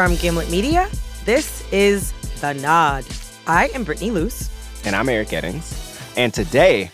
From 0.00 0.16
Gimlet 0.16 0.50
Media, 0.50 0.88
this 1.26 1.62
is 1.74 2.12
The 2.40 2.54
Nod. 2.54 3.04
I 3.46 3.66
am 3.74 3.84
Brittany 3.84 4.10
Luce. 4.10 4.48
And 4.86 4.96
I'm 4.96 5.10
Eric 5.10 5.28
Eddings. 5.28 5.76
And 6.16 6.32
today, 6.32 6.90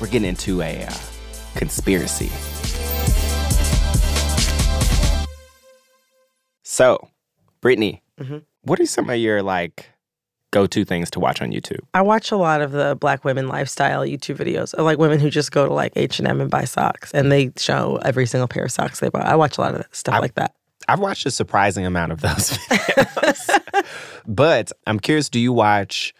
we're 0.00 0.08
getting 0.08 0.28
into 0.30 0.60
a 0.60 0.82
uh, 0.86 0.92
conspiracy. 1.54 2.28
So, 6.64 7.08
Brittany, 7.60 8.02
Mhm. 8.20 8.42
what 8.62 8.80
are 8.80 8.86
some 8.86 9.08
of 9.08 9.16
your 9.18 9.40
like 9.40 9.90
go-to 10.50 10.84
things 10.84 11.12
to 11.12 11.20
watch 11.20 11.40
on 11.40 11.52
YouTube? 11.52 11.78
I 11.94 12.02
watch 12.02 12.32
a 12.32 12.36
lot 12.36 12.60
of 12.60 12.72
the 12.72 12.96
black 13.00 13.24
women 13.24 13.46
lifestyle 13.46 14.00
YouTube 14.04 14.36
videos, 14.36 14.74
of 14.74 14.84
like 14.84 14.98
women 14.98 15.20
who 15.20 15.30
just 15.30 15.52
go 15.52 15.64
to 15.64 15.72
like 15.72 15.92
H&M 15.94 16.40
and 16.40 16.50
buy 16.50 16.64
socks 16.64 17.12
and 17.14 17.30
they 17.30 17.52
show 17.56 18.00
every 18.04 18.26
single 18.26 18.48
pair 18.48 18.64
of 18.64 18.72
socks 18.72 18.98
they 18.98 19.10
buy. 19.10 19.20
I 19.20 19.36
watch 19.36 19.58
a 19.58 19.60
lot 19.60 19.76
of 19.76 19.86
stuff 19.92 20.16
I- 20.16 20.18
like 20.18 20.34
that. 20.34 20.54
I've 20.88 21.00
watched 21.00 21.26
a 21.26 21.30
surprising 21.30 21.84
amount 21.86 22.12
of 22.12 22.20
those 22.22 22.50
videos. 22.70 23.84
but 24.26 24.72
I'm 24.86 24.98
curious, 24.98 25.28
do 25.28 25.38
you 25.38 25.52
watch 25.52 26.14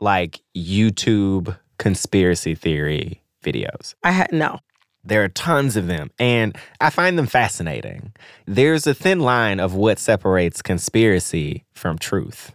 like 0.00 0.40
YouTube 0.56 1.56
conspiracy 1.78 2.54
theory 2.54 3.20
videos? 3.44 3.94
I 4.02 4.12
had 4.12 4.32
no. 4.32 4.60
There 5.06 5.22
are 5.22 5.28
tons 5.28 5.76
of 5.76 5.86
them, 5.86 6.10
and 6.18 6.56
I 6.80 6.88
find 6.88 7.18
them 7.18 7.26
fascinating. 7.26 8.12
There's 8.46 8.86
a 8.86 8.94
thin 8.94 9.20
line 9.20 9.60
of 9.60 9.74
what 9.74 9.98
separates 9.98 10.62
conspiracy 10.62 11.64
from 11.74 11.98
truth. 11.98 12.54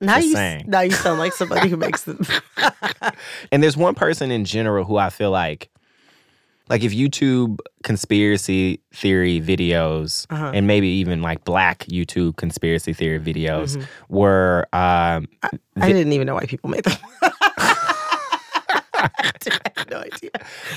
Now 0.00 0.14
Just 0.16 0.28
you 0.28 0.34
saying. 0.34 0.64
now 0.68 0.82
you 0.82 0.92
sound 0.92 1.18
like 1.18 1.32
somebody 1.32 1.68
who 1.68 1.76
makes 1.76 2.04
them. 2.04 2.20
And 3.50 3.62
there's 3.64 3.76
one 3.76 3.96
person 3.96 4.30
in 4.30 4.44
general 4.44 4.84
who 4.84 4.96
I 4.96 5.10
feel 5.10 5.32
like, 5.32 5.70
like 6.68 6.82
if 6.82 6.92
YouTube 6.92 7.58
conspiracy 7.84 8.80
theory 8.94 9.40
videos 9.40 10.26
Uh-huh. 10.30 10.52
and 10.54 10.66
maybe 10.66 10.88
even 10.88 11.22
like 11.22 11.44
black 11.44 11.80
YouTube 11.86 12.36
conspiracy 12.36 12.92
theory 12.92 13.18
videos 13.20 13.76
Mhm. 13.76 13.86
were, 14.08 14.66
um, 14.72 15.26
I 15.42 15.92
didn't 15.92 16.12
even 16.12 16.26
know 16.26 16.34
why 16.34 16.46
people 16.46 16.70
made 16.70 16.84
them. 16.84 16.96
I 19.00 19.10
had 19.76 19.90
no 19.90 19.98
idea. 19.98 20.30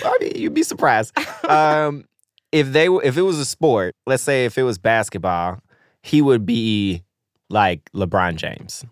I 0.06 0.18
mean, 0.20 0.32
you'd 0.36 0.54
be 0.54 0.64
surprised. 0.64 1.12
Um, 1.48 2.06
if 2.52 2.72
they 2.72 2.88
if 2.88 3.18
it 3.18 3.22
was 3.24 3.40
a 3.40 3.46
sport, 3.46 3.96
let's 4.06 4.24
say 4.24 4.46
if 4.46 4.58
it 4.58 4.64
was 4.64 4.78
basketball, 4.78 5.60
he 6.04 6.22
would 6.22 6.46
be 6.46 7.04
like 7.50 7.82
LeBron 7.96 8.36
James. 8.36 8.86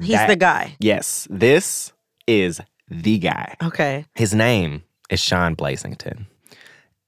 He's 0.00 0.10
That- 0.10 0.28
the 0.28 0.36
guy. 0.36 0.76
Yes, 0.80 1.26
this 1.30 1.92
is 2.26 2.60
the 2.88 3.18
guy. 3.18 3.54
Okay. 3.62 4.04
His 4.14 4.34
name 4.34 4.82
is 5.10 5.20
Shawn 5.20 5.56
Blazington. 5.56 6.26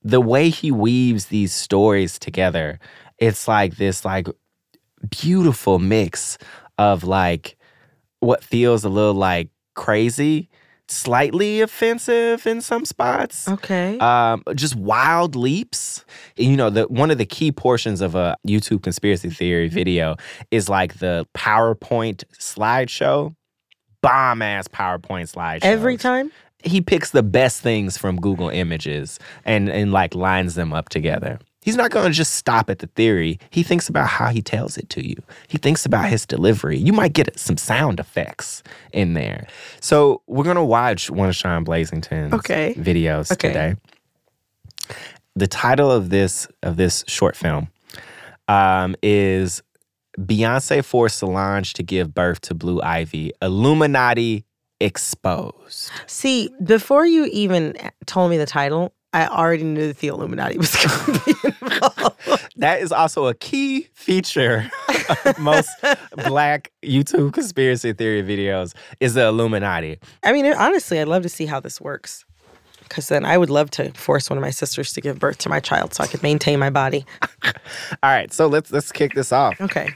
The 0.02 0.20
way 0.20 0.48
he 0.48 0.70
weaves 0.70 1.26
these 1.26 1.52
stories 1.52 2.18
together, 2.18 2.78
it's 3.18 3.46
like 3.46 3.76
this 3.76 4.04
like 4.04 4.28
beautiful 5.08 5.78
mix 5.78 6.38
of 6.78 7.04
like 7.04 7.56
what 8.20 8.42
feels 8.42 8.84
a 8.84 8.88
little 8.88 9.14
like 9.14 9.50
crazy, 9.74 10.48
slightly 10.88 11.60
offensive 11.60 12.46
in 12.46 12.60
some 12.60 12.84
spots. 12.84 13.48
Okay. 13.48 13.98
Um, 13.98 14.42
just 14.54 14.76
wild 14.76 15.36
leaps. 15.36 16.04
You 16.36 16.56
know, 16.56 16.70
the 16.70 16.84
one 16.84 17.10
of 17.10 17.18
the 17.18 17.26
key 17.26 17.52
portions 17.52 18.00
of 18.00 18.14
a 18.14 18.36
YouTube 18.46 18.82
conspiracy 18.82 19.30
theory 19.30 19.68
video 19.68 20.16
is 20.50 20.68
like 20.68 20.98
the 20.98 21.26
PowerPoint 21.36 22.24
slideshow. 22.38 23.34
Bomb 24.02 24.40
ass 24.40 24.66
PowerPoint 24.66 25.30
slideshow. 25.30 25.64
Every 25.64 25.98
time? 25.98 26.32
He 26.62 26.80
picks 26.80 27.10
the 27.10 27.22
best 27.22 27.60
things 27.62 27.96
from 27.96 28.16
Google 28.20 28.48
Images 28.48 29.18
and 29.44 29.68
and 29.68 29.92
like 29.92 30.14
lines 30.14 30.54
them 30.54 30.72
up 30.72 30.88
together. 30.88 31.38
He's 31.62 31.76
not 31.76 31.90
going 31.90 32.06
to 32.06 32.12
just 32.12 32.36
stop 32.36 32.70
at 32.70 32.78
the 32.78 32.86
theory. 32.86 33.38
He 33.50 33.62
thinks 33.62 33.88
about 33.90 34.06
how 34.08 34.28
he 34.28 34.40
tells 34.40 34.78
it 34.78 34.88
to 34.90 35.06
you. 35.06 35.16
He 35.46 35.58
thinks 35.58 35.84
about 35.84 36.06
his 36.08 36.24
delivery. 36.24 36.78
You 36.78 36.94
might 36.94 37.12
get 37.12 37.38
some 37.38 37.58
sound 37.58 38.00
effects 38.00 38.62
in 38.94 39.12
there. 39.12 39.46
So 39.80 40.22
we're 40.26 40.44
going 40.44 40.56
to 40.56 40.64
watch 40.64 41.10
one 41.10 41.28
of 41.28 41.36
Shawn 41.36 41.64
Blazington's 41.64 42.32
Okay. 42.32 42.74
videos 42.78 43.30
Okay. 43.32 43.48
today. 43.48 43.74
The 45.36 45.46
title 45.46 45.90
of 45.90 46.08
this 46.08 46.48
of 46.62 46.76
this 46.76 47.04
short 47.06 47.36
film 47.36 47.68
um, 48.48 48.96
is 49.02 49.62
Beyonce 50.18 50.84
forced 50.84 51.18
Solange 51.18 51.72
to 51.74 51.82
give 51.82 52.14
birth 52.14 52.40
to 52.42 52.54
Blue 52.54 52.80
Ivy. 52.82 53.32
Illuminati 53.42 54.44
exposed. 54.80 55.90
See, 56.06 56.50
before 56.64 57.06
you 57.06 57.26
even 57.26 57.76
told 58.06 58.30
me 58.30 58.38
the 58.38 58.46
title, 58.46 58.92
I 59.12 59.26
already 59.26 59.64
knew 59.64 59.88
that 59.88 59.98
the 59.98 60.08
Illuminati 60.08 60.56
was 60.56 60.74
going 60.76 61.18
to 61.18 61.24
be 61.24 61.34
involved. 61.62 62.16
That 62.56 62.80
is 62.80 62.92
also 62.92 63.26
a 63.26 63.34
key 63.34 63.88
feature 63.92 64.70
of 65.24 65.38
most 65.38 65.68
black 66.26 66.70
YouTube 66.82 67.32
conspiracy 67.32 67.92
theory 67.92 68.22
videos 68.22 68.74
is 69.00 69.14
the 69.14 69.26
Illuminati. 69.26 69.98
I 70.22 70.32
mean, 70.32 70.46
honestly, 70.46 71.00
I'd 71.00 71.08
love 71.08 71.22
to 71.24 71.28
see 71.28 71.46
how 71.46 71.58
this 71.60 71.80
works. 71.80 72.24
Because 72.82 73.08
then 73.08 73.24
I 73.24 73.38
would 73.38 73.50
love 73.50 73.70
to 73.72 73.92
force 73.92 74.28
one 74.28 74.36
of 74.36 74.42
my 74.42 74.50
sisters 74.50 74.92
to 74.94 75.00
give 75.00 75.20
birth 75.20 75.38
to 75.38 75.48
my 75.48 75.60
child 75.60 75.94
so 75.94 76.02
I 76.02 76.08
could 76.08 76.24
maintain 76.24 76.58
my 76.58 76.70
body. 76.70 77.06
All 77.44 77.52
right, 78.02 78.32
so 78.32 78.48
let's 78.48 78.72
let's 78.72 78.90
kick 78.90 79.14
this 79.14 79.30
off. 79.30 79.60
Okay. 79.60 79.90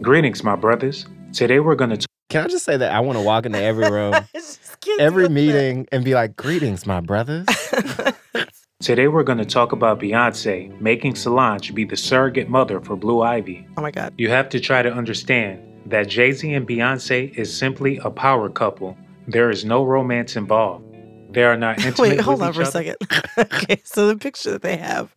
Greetings, 0.00 0.44
my 0.44 0.54
brothers. 0.54 1.06
Today 1.32 1.58
we're 1.58 1.74
going 1.74 1.98
to 1.98 2.06
Can 2.28 2.44
I 2.44 2.48
just 2.48 2.64
say 2.64 2.76
that 2.76 2.92
I 2.92 3.00
want 3.00 3.18
to 3.18 3.22
walk 3.22 3.46
into 3.46 3.62
every 3.62 3.88
room, 3.88 4.14
every 4.98 5.28
meeting, 5.28 5.86
and 5.92 6.04
be 6.04 6.14
like, 6.14 6.36
"Greetings, 6.36 6.84
my 6.86 7.00
brothers." 7.00 7.46
today 8.80 9.08
we're 9.08 9.22
going 9.22 9.38
to 9.38 9.44
talk 9.44 9.72
about 9.72 10.00
Beyonce 10.00 10.78
making 10.80 11.14
Solange 11.14 11.72
be 11.74 11.84
the 11.84 11.96
surrogate 11.96 12.48
mother 12.48 12.80
for 12.80 12.96
Blue 12.96 13.22
Ivy. 13.22 13.66
Oh 13.76 13.82
my 13.82 13.90
God. 13.90 14.14
You 14.18 14.28
have 14.30 14.48
to 14.50 14.60
try 14.60 14.82
to 14.82 14.92
understand 14.92 15.62
that 15.86 16.08
Jay-Z 16.08 16.52
and 16.52 16.68
Beyonce 16.68 17.36
is 17.38 17.56
simply 17.56 17.98
a 17.98 18.10
power 18.10 18.50
couple. 18.50 18.96
There 19.28 19.50
is 19.50 19.64
no 19.64 19.84
romance 19.84 20.36
involved. 20.36 20.84
They 21.30 21.44
are 21.44 21.56
not 21.56 21.78
intimate 21.84 21.98
Wait, 21.98 22.20
hold 22.20 22.40
with 22.40 22.44
on 22.44 22.50
each 22.50 22.56
for 22.56 22.62
a 22.62 22.66
second. 22.66 22.96
okay, 23.38 23.80
so 23.84 24.08
the 24.08 24.16
picture 24.16 24.50
that 24.52 24.62
they 24.62 24.76
have 24.76 25.14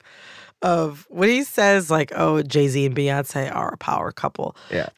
of 0.62 1.08
when 1.10 1.30
he 1.30 1.44
says 1.44 1.90
like, 1.90 2.12
"Oh, 2.16 2.42
Jay 2.44 2.68
Z 2.68 2.86
and 2.86 2.96
Beyonce 2.96 3.54
are 3.54 3.74
a 3.74 3.78
power 3.78 4.12
couple." 4.12 4.56
Yeah. 4.70 4.90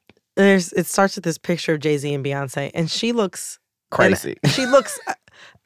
There's 0.41 0.73
it 0.73 0.87
starts 0.87 1.15
with 1.15 1.23
this 1.23 1.37
picture 1.37 1.73
of 1.73 1.79
Jay 1.79 1.97
Z 1.97 2.13
and 2.13 2.25
Beyonce, 2.25 2.71
and 2.73 2.89
she 2.89 3.11
looks 3.11 3.59
Crazy. 3.91 4.37
she 4.47 4.65
looks. 4.65 4.99
Uh, 5.05 5.13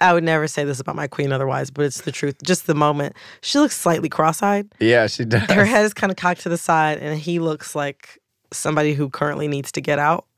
I 0.02 0.14
would 0.14 0.24
never 0.24 0.48
say 0.48 0.66
this 0.66 0.80
about 0.80 0.96
my 0.96 1.08
queen 1.08 1.32
otherwise, 1.32 1.72
but 1.72 1.86
it's 1.86 2.02
the 2.02 2.12
truth. 2.12 2.36
Just 2.44 2.68
the 2.68 2.76
moment 2.76 3.16
she 3.42 3.60
looks 3.60 3.78
slightly 3.78 4.10
cross-eyed. 4.10 4.68
Yeah, 4.80 5.08
she 5.08 5.24
does. 5.24 5.50
Her 5.50 5.64
head 5.64 5.86
is 5.86 5.94
kind 5.94 6.12
of 6.12 6.18
cocked 6.18 6.42
to 6.42 6.50
the 6.50 6.58
side, 6.58 6.98
and 6.98 7.18
he 7.18 7.40
looks 7.40 7.76
like 7.76 8.20
somebody 8.52 8.94
who 8.94 9.10
currently 9.10 9.48
needs 9.48 9.72
to 9.74 9.82
get 9.82 10.00
out. 10.00 10.26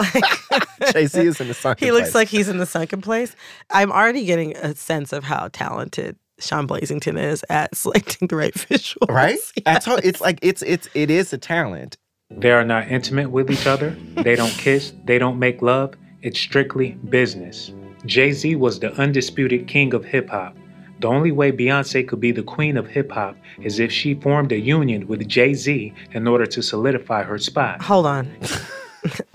Jay 0.92 1.06
Z 1.06 1.20
is 1.20 1.40
in 1.40 1.48
the 1.48 1.54
sunken 1.54 1.78
place. 1.78 1.86
He 1.86 1.92
looks 1.92 2.10
place. 2.10 2.14
like 2.14 2.28
he's 2.28 2.48
in 2.48 2.58
the 2.58 2.66
sunken 2.66 3.00
place. 3.00 3.34
I'm 3.70 3.92
already 3.92 4.24
getting 4.24 4.56
a 4.56 4.74
sense 4.74 5.12
of 5.12 5.24
how 5.24 5.48
talented 5.52 6.16
Shawn 6.38 6.66
Blazington 6.66 7.18
is 7.18 7.44
at 7.48 7.74
selecting 7.76 8.28
the 8.28 8.36
right 8.36 8.54
visuals. 8.54 9.08
right. 9.08 9.38
I 9.66 9.78
told 9.78 10.00
it's 10.04 10.20
like 10.20 10.38
it's 10.42 10.62
it's 10.62 10.88
it 10.94 11.10
is 11.10 11.32
a 11.32 11.38
talent. 11.38 11.96
They 12.30 12.52
are 12.52 12.64
not 12.64 12.88
intimate 12.88 13.30
with 13.30 13.50
each 13.50 13.66
other. 13.66 13.96
They 14.14 14.36
don't 14.36 14.52
kiss. 14.52 14.92
They 15.04 15.18
don't 15.18 15.38
make 15.38 15.62
love. 15.62 15.94
It's 16.22 16.38
strictly 16.38 16.92
business. 17.08 17.72
Jay 18.06 18.32
Z 18.32 18.56
was 18.56 18.78
the 18.80 18.92
undisputed 18.94 19.66
king 19.66 19.92
of 19.94 20.04
hip 20.04 20.30
hop. 20.30 20.56
The 21.00 21.08
only 21.08 21.32
way 21.32 21.50
Beyonce 21.50 22.06
could 22.06 22.20
be 22.20 22.30
the 22.30 22.42
queen 22.42 22.76
of 22.76 22.86
hip 22.86 23.10
hop 23.10 23.36
is 23.62 23.78
if 23.80 23.90
she 23.90 24.14
formed 24.14 24.52
a 24.52 24.58
union 24.58 25.06
with 25.08 25.26
Jay 25.28 25.54
Z 25.54 25.92
in 26.12 26.26
order 26.28 26.46
to 26.46 26.62
solidify 26.62 27.22
her 27.24 27.38
spot. 27.38 27.82
Hold 27.82 28.06
on. 28.06 28.26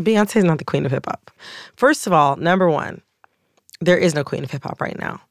Beyonce 0.02 0.38
is 0.38 0.44
not 0.44 0.60
the 0.60 0.64
queen 0.64 0.86
of 0.86 0.92
hip 0.92 1.06
hop. 1.06 1.32
First 1.76 2.08
of 2.08 2.14
all, 2.14 2.36
number 2.38 2.70
one, 2.70 3.02
there 3.82 3.98
is 3.98 4.16
no 4.16 4.24
queen 4.24 4.44
of 4.44 4.52
hip 4.52 4.64
hop 4.64 4.80
right 4.80 4.98
now. 4.98 5.22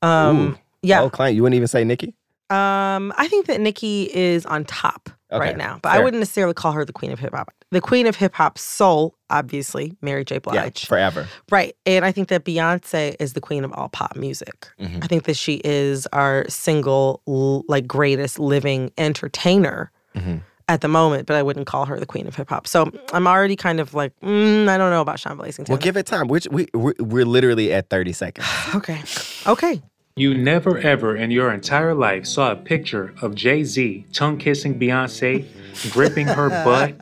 Um, 0.00 0.38
Ooh. 0.40 0.58
yeah, 0.82 1.02
Oh, 1.02 1.10
client, 1.10 1.36
you 1.36 1.42
wouldn't 1.42 1.56
even 1.56 1.68
say 1.68 1.84
Nicki. 1.84 2.14
Um, 2.48 3.12
I 3.16 3.28
think 3.28 3.46
that 3.46 3.60
Nicki 3.60 4.10
is 4.14 4.46
on 4.46 4.64
top 4.64 5.10
Okay, 5.32 5.38
right 5.38 5.56
now, 5.56 5.78
but 5.82 5.92
I 5.92 6.00
wouldn't 6.00 6.20
necessarily 6.20 6.54
call 6.54 6.72
her 6.72 6.84
the 6.84 6.92
queen 6.92 7.12
of 7.12 7.18
hip 7.20 7.32
hop. 7.34 7.52
The 7.70 7.80
queen 7.80 8.06
of 8.06 8.16
hip 8.16 8.34
hop 8.34 8.58
soul, 8.58 9.14
obviously, 9.30 9.96
Mary 10.02 10.24
J. 10.24 10.34
Yeah, 10.36 10.40
Blige. 10.40 10.86
forever. 10.86 11.28
Right. 11.50 11.76
And 11.86 12.04
I 12.04 12.10
think 12.12 12.28
that 12.28 12.44
Beyonce 12.44 13.14
is 13.20 13.34
the 13.34 13.40
queen 13.40 13.64
of 13.64 13.72
all 13.74 13.88
pop 13.90 14.16
music. 14.16 14.68
Mhm. 14.80 15.04
I 15.04 15.06
think 15.06 15.24
that 15.24 15.36
she 15.36 15.60
is 15.64 16.06
our 16.12 16.46
single, 16.48 17.22
like, 17.68 17.86
greatest 17.86 18.38
living 18.40 18.90
entertainer 18.98 19.92
Mhm. 20.16 20.40
at 20.68 20.80
the 20.80 20.88
moment, 20.88 21.26
but 21.26 21.36
I 21.36 21.42
wouldn't 21.42 21.66
call 21.68 21.84
her 21.86 22.00
the 22.00 22.06
queen 22.06 22.26
of 22.26 22.34
hip 22.34 22.48
hop. 22.48 22.66
So 22.66 22.90
I'm 23.12 23.26
already 23.28 23.54
kind 23.56 23.78
of 23.78 23.94
like, 23.94 24.12
mm, 24.22 24.68
I 24.68 24.76
don't 24.78 24.90
know 24.90 25.00
about 25.00 25.20
Shawn 25.20 25.38
Blazington. 25.38 25.68
Well, 25.68 25.78
give 25.78 25.96
it 25.96 26.06
time. 26.06 26.26
Which 26.26 26.48
we 26.50 26.66
we're, 26.74 26.94
we're 26.98 27.24
literally 27.26 27.72
at 27.72 27.88
thirty 27.90 28.12
seconds. 28.12 28.46
okay. 28.74 29.00
Okay. 29.46 29.80
You 30.20 30.34
never 30.34 30.76
ever 30.76 31.16
in 31.16 31.30
your 31.30 31.50
entire 31.50 31.94
life 31.94 32.26
saw 32.26 32.52
a 32.52 32.56
picture 32.56 33.14
of 33.22 33.34
Jay 33.34 33.64
Z 33.64 34.04
tongue 34.12 34.36
kissing 34.36 34.78
Beyonce, 34.78 35.46
gripping 35.90 36.26
her 36.26 36.50
butt, 36.64 36.94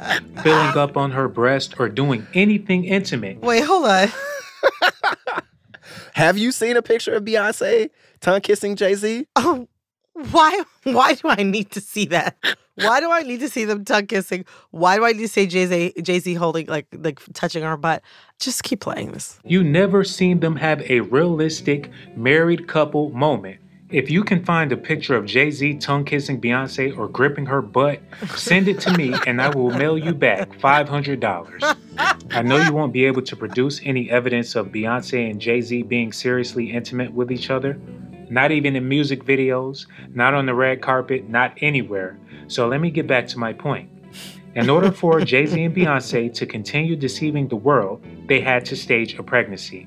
filling 0.45 0.79
up 0.79 0.97
on 0.97 1.11
her 1.11 1.27
breast, 1.27 1.81
or 1.81 1.89
doing 1.89 2.29
anything 2.33 2.85
intimate. 2.85 3.41
Wait, 3.41 3.65
hold 3.65 3.87
on. 3.87 4.07
Have 6.15 6.39
you 6.39 6.53
seen 6.53 6.77
a 6.77 6.83
picture 6.83 7.15
of 7.15 7.25
Beyonce 7.25 7.91
tongue 8.21 8.41
kissing 8.41 8.77
Jay 8.77 8.95
Z? 8.95 9.27
Oh, 9.35 9.67
why? 10.13 10.63
Why 10.85 11.15
do 11.15 11.27
I 11.27 11.43
need 11.43 11.73
to 11.73 11.81
see 11.81 12.05
that? 12.07 12.39
Why 12.81 13.01
do 13.01 13.11
I 13.11 13.23
need 13.23 13.41
to 13.41 13.49
see 13.49 13.65
them 13.65 13.85
tongue 13.85 14.07
kissing? 14.07 14.45
Why 14.71 14.97
do 14.97 15.05
I 15.05 15.13
need 15.13 15.23
to 15.23 15.29
see 15.29 15.47
Jay 15.47 15.67
Z 15.67 15.95
Jay 16.03 16.19
Z 16.19 16.35
holding 16.35 16.67
like 16.67 16.87
like 16.93 17.21
touching 17.35 17.63
her 17.63 17.77
butt? 17.77 18.03
Just 18.39 18.63
keep 18.63 18.81
playing 18.81 19.13
this. 19.13 19.39
You 19.45 19.65
never 19.65 20.05
seen 20.05 20.41
them 20.41 20.57
have 20.57 20.81
a 20.91 21.01
realistic 21.01 21.91
married 22.17 22.69
couple 22.69 23.11
moment. 23.11 23.61
If 23.91 24.11
you 24.11 24.23
can 24.23 24.45
find 24.45 24.71
a 24.71 24.77
picture 24.77 25.17
of 25.17 25.25
Jay 25.25 25.51
Z 25.51 25.79
tongue 25.79 26.05
kissing 26.05 26.39
Beyonce 26.41 26.97
or 26.97 27.09
gripping 27.09 27.47
her 27.47 27.63
butt, 27.63 28.01
send 28.37 28.69
it 28.69 28.81
to 28.81 28.97
me 28.99 29.15
and 29.27 29.41
I 29.41 29.49
will 29.49 29.71
mail 29.71 29.97
you 29.97 30.13
back 30.13 30.51
$500. 30.59 31.77
I 32.31 32.43
know 32.43 32.59
you 32.59 32.75
won't 32.75 32.93
be 32.93 33.07
able 33.07 33.23
to 33.23 33.35
produce 33.35 33.81
any 33.85 34.11
evidence 34.11 34.55
of 34.57 34.69
Beyonce 34.69 35.31
and 35.31 35.41
Jay 35.41 35.63
Z 35.63 35.85
being 35.85 36.13
seriously 36.13 36.71
intimate 36.71 37.15
with 37.15 37.33
each 37.33 37.49
other, 37.49 37.81
not 38.29 38.53
even 38.53 38.77
in 38.77 38.87
music 38.87 39.25
videos, 39.25 39.87
not 40.15 40.35
on 40.35 40.45
the 40.45 40.55
red 40.55 40.83
carpet, 40.83 41.31
not 41.31 41.55
anywhere. 41.63 42.19
So 42.49 42.67
let 42.67 42.81
me 42.81 42.91
get 42.91 43.07
back 43.07 43.27
to 43.29 43.39
my 43.39 43.53
point. 43.53 43.91
In 44.55 44.69
order 44.69 44.91
for 44.91 45.21
Jay 45.21 45.47
Z 45.47 45.63
and 45.63 45.75
Beyonce 45.75 46.33
to 46.35 46.47
continue 46.47 46.97
deceiving 46.97 47.47
the 47.47 47.57
world, 47.57 48.05
they 48.27 48.41
had 48.41 48.65
to 48.67 48.77
stage 48.77 49.19
a 49.19 49.23
pregnancy. 49.23 49.87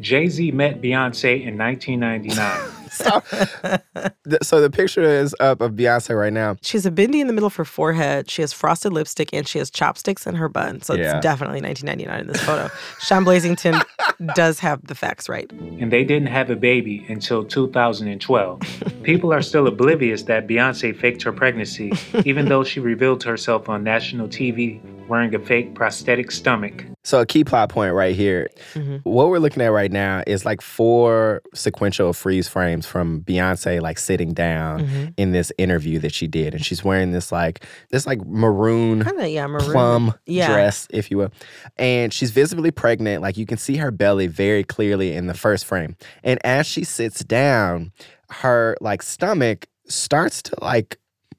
Jay 0.00 0.28
Z 0.28 0.50
met 0.52 0.80
Beyonce 0.82 1.44
in 1.44 1.56
1999. 1.58 2.72
Stop. 2.90 3.26
Th- 4.28 4.42
so 4.42 4.60
the 4.60 4.70
picture 4.70 5.02
is 5.02 5.34
up 5.38 5.60
of 5.60 5.72
Beyonce 5.72 6.18
right 6.18 6.32
now. 6.32 6.56
She 6.62 6.76
has 6.78 6.86
a 6.86 6.90
bindi 6.90 7.20
in 7.20 7.26
the 7.26 7.32
middle 7.34 7.46
of 7.46 7.56
her 7.56 7.64
forehead. 7.64 8.30
She 8.30 8.40
has 8.42 8.52
frosted 8.54 8.92
lipstick 8.92 9.30
and 9.34 9.46
she 9.46 9.58
has 9.58 9.70
chopsticks 9.70 10.26
in 10.26 10.34
her 10.36 10.48
bun. 10.48 10.80
So 10.80 10.94
Yeah. 10.94 11.16
it's 11.16 11.22
definitely 11.22 11.60
1999 11.60 12.20
in 12.20 12.26
this 12.26 12.42
photo. 12.42 12.70
Shawn 13.00 13.24
Blazington 13.24 13.82
does 14.34 14.58
have 14.60 14.86
the 14.86 14.94
facts 14.94 15.28
right. 15.28 15.50
and 15.52 15.92
they 15.92 16.04
didn't 16.04 16.28
have 16.28 16.48
a 16.48 16.56
baby 16.56 17.04
until 17.08 17.44
2012. 17.44 18.62
People 19.02 19.32
are 19.32 19.42
still 19.42 19.66
oblivious 19.66 20.22
that 20.24 20.46
Beyonce 20.46 20.96
faked 20.98 21.22
her 21.22 21.32
pregnancy, 21.32 21.92
even 22.24 22.48
though 22.48 22.64
she 22.64 22.80
revealed 22.80 23.22
herself 23.24 23.68
on 23.68 23.84
national 23.84 24.28
TV 24.28 24.80
wearing 25.08 25.34
a 25.34 25.38
fake 25.38 25.74
prosthetic 25.74 26.30
stomach. 26.30 26.84
So 27.04 27.20
a 27.20 27.26
key 27.26 27.44
plot 27.44 27.68
point 27.68 27.94
right 27.94 28.16
here. 28.16 28.48
Mhm. 28.74 29.00
What 29.04 29.28
we're 29.28 29.38
looking 29.38 29.62
at 29.62 29.68
right 29.70 29.92
now 29.92 30.22
is 30.26 30.44
like 30.44 30.60
four 30.60 31.42
sequential 31.54 32.12
freeze 32.12 32.48
frames 32.48 32.86
from 32.86 33.20
Beyonce 33.22 33.80
like 33.80 33.98
sitting 33.98 34.32
down 34.34 34.80
Mhm. 34.86 35.14
in 35.16 35.32
this 35.32 35.52
interview 35.58 35.98
that 36.00 36.12
she 36.12 36.26
did, 36.26 36.54
and 36.54 36.64
she's 36.64 36.82
wearing 36.82 37.12
this 37.12 37.30
like 37.30 37.64
this 37.90 38.06
like 38.06 38.24
maroon 38.26 39.02
Kind 39.02 39.20
of, 39.20 39.28
yeah, 39.28 39.46
maroon. 39.46 39.70
plum 39.70 40.14
Yeah. 40.26 40.48
dress, 40.52 40.88
if 40.90 41.10
you 41.10 41.18
will. 41.18 41.30
And 41.76 42.12
she's 42.12 42.32
visibly 42.32 42.70
pregnant. 42.72 43.22
Like 43.22 43.36
you 43.36 43.46
can 43.46 43.58
see 43.58 43.76
her 43.76 43.90
belly 43.92 44.26
very 44.26 44.64
clearly 44.64 45.12
in 45.14 45.26
the 45.28 45.34
first 45.34 45.64
frame. 45.64 45.96
And 46.24 46.40
as 46.44 46.66
she 46.66 46.82
sits 46.82 47.22
down, 47.24 47.92
her 48.30 48.76
like 48.80 49.02
stomach 49.02 49.66
starts 49.86 50.42
to 50.42 50.56
like 50.60 50.98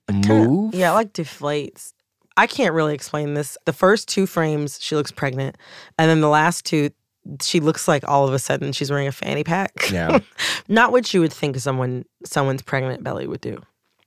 move. 0.09 0.73
Yeah, 0.73 0.91
it, 0.91 0.93
like 0.95 1.11
deflates. 1.13 1.91
I 2.37 2.47
can't 2.47 2.73
really 2.73 2.93
explain 2.93 3.33
this. 3.33 3.57
The 3.65 3.73
first 3.73 4.07
two 4.07 4.25
frames, 4.27 4.79
she 4.81 4.95
looks 4.95 5.11
pregnant. 5.11 5.57
And 5.97 6.09
then 6.09 6.21
the 6.21 6.29
last 6.29 6.65
two, 6.65 6.91
she 7.41 7.59
looks 7.59 7.87
like 7.87 8.07
all 8.07 8.27
of 8.27 8.33
a 8.33 8.39
sudden 8.39 8.71
she's 8.71 8.89
wearing 8.91 9.07
a 9.07 9.11
fanny 9.11 9.43
pack. 9.43 9.71
Yeah. 9.91 10.19
Not 10.67 10.91
what 10.91 11.13
you 11.13 11.19
would 11.19 11.33
think 11.33 11.57
someone 11.57 12.05
someone's 12.23 12.61
pregnant 12.61 13.03
belly 13.03 13.27
would 13.27 13.41
do. 13.41 13.61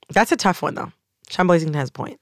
That's 0.09 0.31
a 0.31 0.37
tough 0.37 0.61
one 0.61 0.75
though. 0.75 0.91
Sean 1.31 1.47
Blazington 1.47 1.75
has 1.75 1.87
a 1.87 1.93
point. 1.93 2.19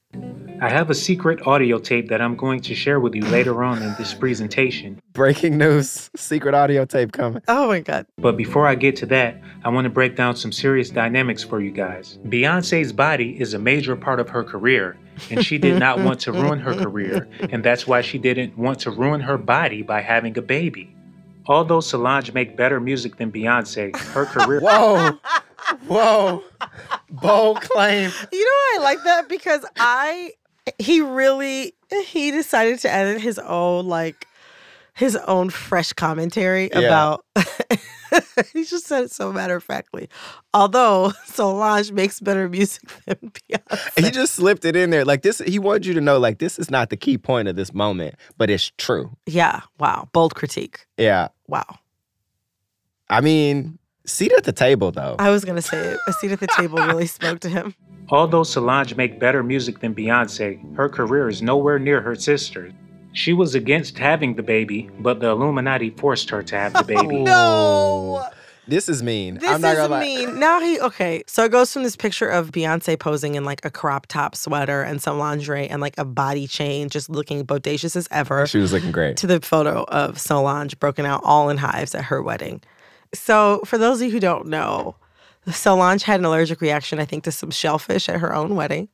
I 0.61 0.69
have 0.69 0.91
a 0.91 0.93
secret 0.93 1.47
audio 1.47 1.79
tape 1.79 2.09
that 2.09 2.21
I'm 2.21 2.35
going 2.35 2.59
to 2.61 2.75
share 2.75 2.99
with 2.99 3.15
you 3.15 3.23
later 3.23 3.63
on 3.63 3.81
in 3.81 3.95
this 3.97 4.13
presentation. 4.13 5.01
Breaking 5.13 5.57
news. 5.57 6.11
Secret 6.15 6.53
audio 6.53 6.85
tape 6.85 7.11
coming. 7.11 7.41
Oh 7.47 7.69
my 7.69 7.79
god. 7.79 8.05
But 8.17 8.37
before 8.37 8.67
I 8.67 8.75
get 8.75 8.95
to 8.97 9.07
that, 9.07 9.41
I 9.63 9.69
want 9.69 9.85
to 9.85 9.89
break 9.89 10.15
down 10.15 10.35
some 10.35 10.51
serious 10.51 10.91
dynamics 10.91 11.43
for 11.43 11.59
you 11.59 11.71
guys. 11.71 12.19
Beyonce's 12.25 12.93
body 12.93 13.39
is 13.39 13.55
a 13.55 13.59
major 13.59 13.95
part 13.95 14.19
of 14.19 14.29
her 14.29 14.43
career, 14.43 14.95
and 15.31 15.43
she 15.43 15.57
did 15.57 15.79
not 15.79 15.99
want 15.99 16.19
to 16.21 16.31
ruin 16.31 16.59
her 16.59 16.75
career, 16.75 17.27
and 17.49 17.63
that's 17.63 17.87
why 17.87 18.01
she 18.01 18.19
didn't 18.19 18.55
want 18.59 18.79
to 18.81 18.91
ruin 18.91 19.21
her 19.21 19.39
body 19.39 19.81
by 19.81 20.01
having 20.01 20.37
a 20.37 20.41
baby. 20.41 20.95
Although 21.47 21.79
Solange 21.79 22.31
make 22.33 22.55
better 22.55 22.79
music 22.79 23.15
than 23.15 23.31
Beyonce, 23.31 23.95
her 23.95 24.25
career 24.25 24.59
Whoa. 24.63 25.17
Whoa. 25.87 26.43
Bold 27.09 27.61
claim. 27.61 28.11
You 28.31 28.45
know 28.45 28.51
why 28.51 28.77
I 28.79 28.83
like 28.83 29.03
that? 29.03 29.29
Because 29.29 29.65
I 29.77 30.33
he 30.77 31.01
really 31.01 31.73
he 32.07 32.31
decided 32.31 32.79
to 32.79 32.91
edit 32.93 33.21
his 33.21 33.39
own 33.39 33.87
like 33.87 34.25
his 34.95 35.15
own 35.15 35.49
fresh 35.49 35.93
commentary 35.93 36.69
Yeah. 36.73 36.79
about 36.79 37.25
he 38.53 38.63
just 38.65 38.85
said 38.85 39.03
it 39.05 39.11
so 39.11 39.31
matter 39.31 39.55
of 39.55 39.63
factly. 39.63 40.09
Although 40.53 41.13
Solange 41.25 41.91
makes 41.91 42.19
better 42.19 42.49
music 42.49 42.83
than 43.05 43.15
Beyonce. 43.49 44.03
He 44.05 44.11
just 44.11 44.33
slipped 44.33 44.65
it 44.65 44.75
in 44.75 44.89
there. 44.89 45.05
Like 45.05 45.21
this, 45.21 45.39
he 45.39 45.57
wanted 45.59 45.85
you 45.85 45.93
to 45.93 46.01
know, 46.01 46.19
like, 46.19 46.39
this 46.39 46.59
is 46.59 46.69
not 46.69 46.89
the 46.89 46.97
key 46.97 47.17
point 47.17 47.47
of 47.47 47.55
this 47.55 47.73
moment, 47.73 48.15
but 48.37 48.49
it's 48.49 48.71
true. 48.77 49.15
yeah, 49.25 49.61
wow. 49.79 50.07
Bold 50.11 50.35
critique. 50.35 50.85
Yeah. 50.97 51.29
Wow. 51.47 51.79
I 53.09 53.21
mean, 53.21 53.78
seat 54.09 54.33
at 54.33 54.43
the 54.43 54.51
table 54.51 54.91
though. 54.91 55.15
I 55.19 55.29
was 55.29 55.45
gonna 55.45 55.61
say 55.61 55.77
it. 55.77 55.99
A 56.07 56.13
seat 56.13 56.31
at 56.31 56.39
the 56.41 56.47
table 56.47 56.77
really 56.79 57.07
spoke 57.17 57.39
to 57.41 57.49
him. 57.49 57.75
Although 58.09 58.43
Solange 58.43 58.95
make 58.95 59.19
better 59.19 59.43
music 59.43 59.79
than 59.79 59.93
Beyonce, 59.95 60.75
her 60.75 60.89
career 60.89 61.29
is 61.29 61.41
nowhere 61.41 61.77
near 61.79 62.01
her 62.01 62.15
sister's. 62.15 62.73
She 63.13 63.33
was 63.33 63.55
against 63.55 63.97
having 63.97 64.35
the 64.35 64.43
baby, 64.43 64.89
but 64.99 65.19
the 65.19 65.29
Illuminati 65.29 65.89
forced 65.91 66.29
her 66.29 66.43
to 66.43 66.55
have 66.57 66.73
the 66.73 66.83
baby. 66.83 67.23
No. 67.23 68.27
This 68.67 68.87
is 68.87 69.01
mean. 69.01 69.39
This 69.39 69.49
I'm 69.49 69.61
not 69.61 69.71
is 69.71 69.77
gonna 69.79 69.89
lie. 69.93 69.99
mean. 70.01 70.39
Now 70.39 70.59
he 70.61 70.79
okay. 70.79 71.23
So 71.25 71.43
it 71.43 71.51
goes 71.51 71.73
from 71.73 71.81
this 71.81 71.95
picture 71.95 72.27
of 72.29 72.51
Beyonce 72.51 72.99
posing 72.99 73.33
in 73.33 73.43
like 73.43 73.65
a 73.65 73.71
crop 73.71 74.05
top 74.05 74.35
sweater 74.35 74.83
and 74.83 75.01
some 75.01 75.17
lingerie 75.17 75.67
and 75.67 75.81
like 75.81 75.97
a 75.97 76.05
body 76.05 76.45
chain, 76.45 76.87
just 76.89 77.09
looking 77.09 77.43
bodacious 77.47 77.95
as 77.95 78.07
ever, 78.11 78.45
She 78.45 78.59
was 78.59 78.71
looking 78.71 78.91
great. 78.91 79.17
to 79.17 79.27
the 79.27 79.41
photo 79.41 79.85
of 79.87 80.19
Solange 80.19 80.79
broken 80.79 81.07
out 81.07 81.21
all 81.23 81.49
in 81.49 81.57
hives 81.57 81.95
at 81.95 82.03
her 82.05 82.21
wedding. 82.21 82.61
So 83.13 83.61
for 83.65 83.77
those 83.77 84.01
of 84.01 84.07
you 84.07 84.11
who 84.11 84.19
don't 84.19 84.47
know, 84.47 84.95
Solange 85.47 86.03
had 86.03 86.19
an 86.19 86.25
allergic 86.25 86.61
reaction, 86.61 86.99
I 86.99 87.05
think, 87.05 87.23
to 87.23 87.31
some 87.31 87.51
shellfish 87.51 88.09
at 88.09 88.19
her 88.19 88.35
own 88.35 88.55
wedding. 88.55 88.89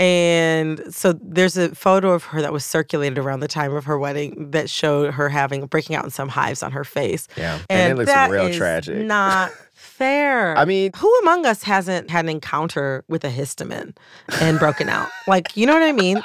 And 0.00 0.94
so 0.94 1.12
there's 1.14 1.56
a 1.56 1.74
photo 1.74 2.12
of 2.12 2.24
her 2.24 2.40
that 2.40 2.52
was 2.52 2.64
circulated 2.64 3.18
around 3.18 3.40
the 3.40 3.48
time 3.48 3.74
of 3.74 3.84
her 3.86 3.98
wedding 3.98 4.52
that 4.52 4.70
showed 4.70 5.14
her 5.14 5.28
having 5.28 5.66
breaking 5.66 5.96
out 5.96 6.04
in 6.04 6.10
some 6.10 6.28
hives 6.28 6.62
on 6.62 6.70
her 6.70 6.84
face. 6.84 7.26
Yeah. 7.36 7.58
And, 7.68 7.92
it 7.92 7.96
looks 7.96 8.10
that 8.10 8.30
real 8.30 8.52
tragic. 8.54 9.04
Not 9.04 9.50
fair. 9.74 10.56
I 10.58 10.64
mean- 10.64 10.92
who 10.94 11.12
among 11.22 11.46
us 11.46 11.64
hasn't 11.64 12.10
had 12.10 12.26
an 12.26 12.28
encounter 12.28 13.04
with 13.08 13.24
a 13.24 13.30
histamine 13.30 13.96
and 14.40 14.60
broken 14.60 14.88
out? 14.88 15.08
Like, 15.26 15.56
you 15.56 15.66
know 15.66 15.74
what 15.74 15.82
I 15.82 15.92
mean? 15.92 16.22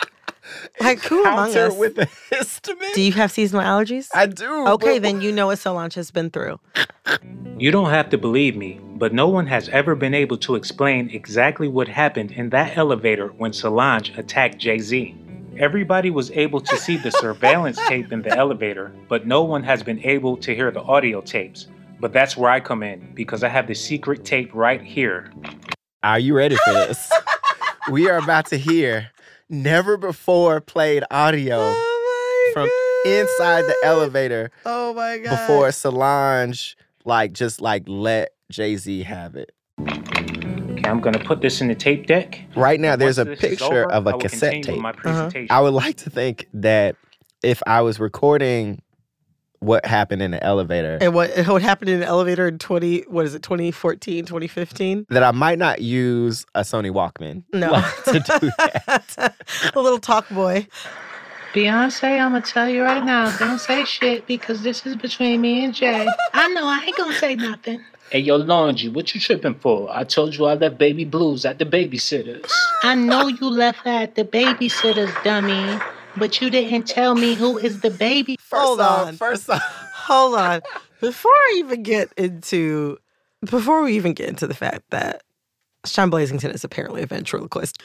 Like, 0.79 0.99
who 1.03 1.21
among 1.23 1.53
Counter 1.53 1.67
us? 1.67 1.75
with 1.77 1.95
the 1.95 2.07
histamine. 2.31 2.93
do 2.93 3.01
you 3.01 3.11
have 3.13 3.31
seasonal 3.31 3.63
allergies? 3.63 4.09
I 4.13 4.25
do. 4.27 4.67
okay, 4.67 4.99
but- 4.99 5.03
then 5.03 5.21
you 5.21 5.31
know 5.31 5.47
what 5.47 5.59
Solange 5.59 5.95
has 5.95 6.11
been 6.11 6.29
through. 6.29 6.59
You 7.57 7.71
don't 7.71 7.89
have 7.91 8.09
to 8.09 8.17
believe 8.17 8.55
me, 8.55 8.79
but 8.95 9.13
no 9.13 9.27
one 9.27 9.45
has 9.47 9.69
ever 9.69 9.95
been 9.95 10.13
able 10.13 10.37
to 10.39 10.55
explain 10.55 11.09
exactly 11.11 11.67
what 11.67 11.87
happened 11.87 12.31
in 12.31 12.49
that 12.49 12.77
elevator 12.77 13.27
when 13.37 13.53
Solange 13.53 14.11
attacked 14.17 14.57
Jay 14.57 14.79
Z. 14.79 15.15
Everybody 15.57 16.09
was 16.09 16.31
able 16.31 16.59
to 16.61 16.77
see 16.77 16.97
the 16.97 17.11
surveillance 17.11 17.77
tape 17.87 18.11
in 18.11 18.23
the 18.23 18.35
elevator, 18.35 18.91
but 19.07 19.27
no 19.27 19.43
one 19.43 19.63
has 19.63 19.83
been 19.83 19.99
able 19.99 20.35
to 20.37 20.55
hear 20.55 20.71
the 20.71 20.81
audio 20.81 21.21
tapes. 21.21 21.67
But 21.99 22.11
that's 22.11 22.35
where 22.35 22.49
I 22.49 22.59
come 22.59 22.81
in 22.83 23.11
because 23.13 23.43
I 23.43 23.49
have 23.49 23.67
the 23.67 23.75
secret 23.75 24.25
tape 24.25 24.49
right 24.53 24.81
here. 24.81 25.31
Are 26.01 26.19
you 26.19 26.35
ready 26.35 26.55
for 26.65 26.73
this? 26.73 27.09
we 27.91 28.09
are 28.09 28.17
about 28.17 28.47
to 28.47 28.57
hear 28.57 29.09
never 29.49 29.97
before 29.97 30.61
played 30.61 31.03
audio 31.11 31.57
Oh 31.59 32.51
from 32.53 32.69
inside 33.05 33.63
the 33.63 33.75
elevator 33.83 34.51
Oh 34.65 34.93
my 34.93 35.17
god. 35.17 35.31
before 35.31 35.71
Solange 35.71 36.77
like 37.05 37.33
just 37.33 37.61
like 37.61 37.83
let 37.87 38.33
Jay 38.49 38.75
Z 38.75 39.03
have 39.03 39.35
it. 39.35 39.51
Okay, 39.79 40.89
I'm 40.89 40.99
gonna 40.99 41.19
put 41.19 41.41
this 41.41 41.59
in 41.61 41.67
the 41.67 41.75
tape 41.75 42.05
deck. 42.05 42.41
Right 42.55 42.79
now, 42.79 42.95
there's 42.95 43.17
a 43.17 43.25
Once 43.25 43.41
this 43.41 43.49
picture 43.49 43.85
over, 43.85 43.91
of 43.91 44.07
a 44.07 44.17
cassette 44.17 44.63
tape. 44.63 44.79
My 44.79 44.91
uh-huh. 44.91 45.01
presentation. 45.01 45.47
I 45.49 45.59
would 45.61 45.73
like 45.73 45.97
to 45.97 46.09
think 46.09 46.47
that 46.53 46.95
if 47.41 47.63
I 47.65 47.81
was 47.81 47.99
recording 47.99 48.81
what 49.63 49.85
happened 49.85 50.21
in 50.21 50.31
the 50.31 50.43
elevator, 50.43 50.97
And 51.01 51.13
what 51.13 51.29
what 51.47 51.61
happened 51.61 51.89
in 51.89 51.99
the 52.01 52.05
elevator 52.05 52.47
in 52.47 52.59
20 52.59 53.01
what 53.07 53.25
is 53.25 53.33
it 53.35 53.41
2014, 53.43 54.25
2015? 54.25 55.05
that 55.09 55.23
I 55.23 55.31
might 55.31 55.57
not 55.59 55.81
use 55.81 56.45
a 56.55 56.61
Sony 56.61 56.91
Walkman 56.91 57.43
No. 57.53 57.71
like, 57.71 58.03
to 58.05 58.13
do 58.39 58.51
that. 58.57 59.35
a 59.75 59.79
little 59.79 59.99
talk 59.99 60.27
boy. 60.29 60.67
Beyonce, 61.53 62.19
I'm 62.19 62.31
gonna 62.31 62.41
tell 62.41 62.67
you 62.67 62.81
right 62.83 63.03
now, 63.05 63.35
don't 63.37 63.59
say 63.59 63.85
shit 63.85 64.25
because 64.25 64.63
this 64.63 64.85
is 64.85 64.95
between 64.95 65.39
me 65.41 65.63
and 65.63 65.73
Jay. 65.73 66.07
I 66.33 66.47
know 66.49 66.65
I 66.65 66.83
ain't 66.85 66.97
gonna 66.97 67.13
say 67.13 67.35
nothing. 67.35 67.79
Hey, 68.09 68.19
yo, 68.19 68.35
Laundry, 68.37 68.89
what 68.89 69.13
you 69.15 69.21
tripping 69.21 69.55
for? 69.55 69.89
I 69.91 70.03
told 70.03 70.35
you 70.35 70.45
I 70.45 70.53
left 70.55 70.77
baby 70.77 71.03
blues 71.05 71.45
at 71.45 71.57
the 71.59 71.65
babysitters. 71.65 72.51
I 72.83 72.95
know 72.95 73.27
you 73.27 73.49
left 73.49 73.79
her 73.85 73.89
at 73.89 74.15
the 74.15 74.23
babysitter's 74.23 75.11
dummy, 75.23 75.79
but 76.17 76.41
you 76.41 76.49
didn't 76.49 76.87
tell 76.87 77.15
me 77.15 77.33
who 77.35 77.57
is 77.57 77.81
the 77.81 77.91
baby. 77.91 78.37
First 78.39 78.61
Hold 78.63 78.79
off, 78.81 79.07
on. 79.07 79.17
first 79.17 79.49
off, 79.49 79.61
Hold 79.95 80.35
on. 80.35 80.61
Before 81.01 81.31
I 81.31 81.55
even 81.57 81.83
get 81.83 82.11
into 82.17 82.97
before 83.45 83.81
we 83.83 83.95
even 83.95 84.13
get 84.13 84.29
into 84.29 84.47
the 84.47 84.53
fact 84.53 84.83
that 84.91 85.23
Shawn 85.85 86.09
Blazington 86.09 86.53
is 86.53 86.63
apparently 86.63 87.01
a 87.01 87.05
ventriloquist. 87.05 87.81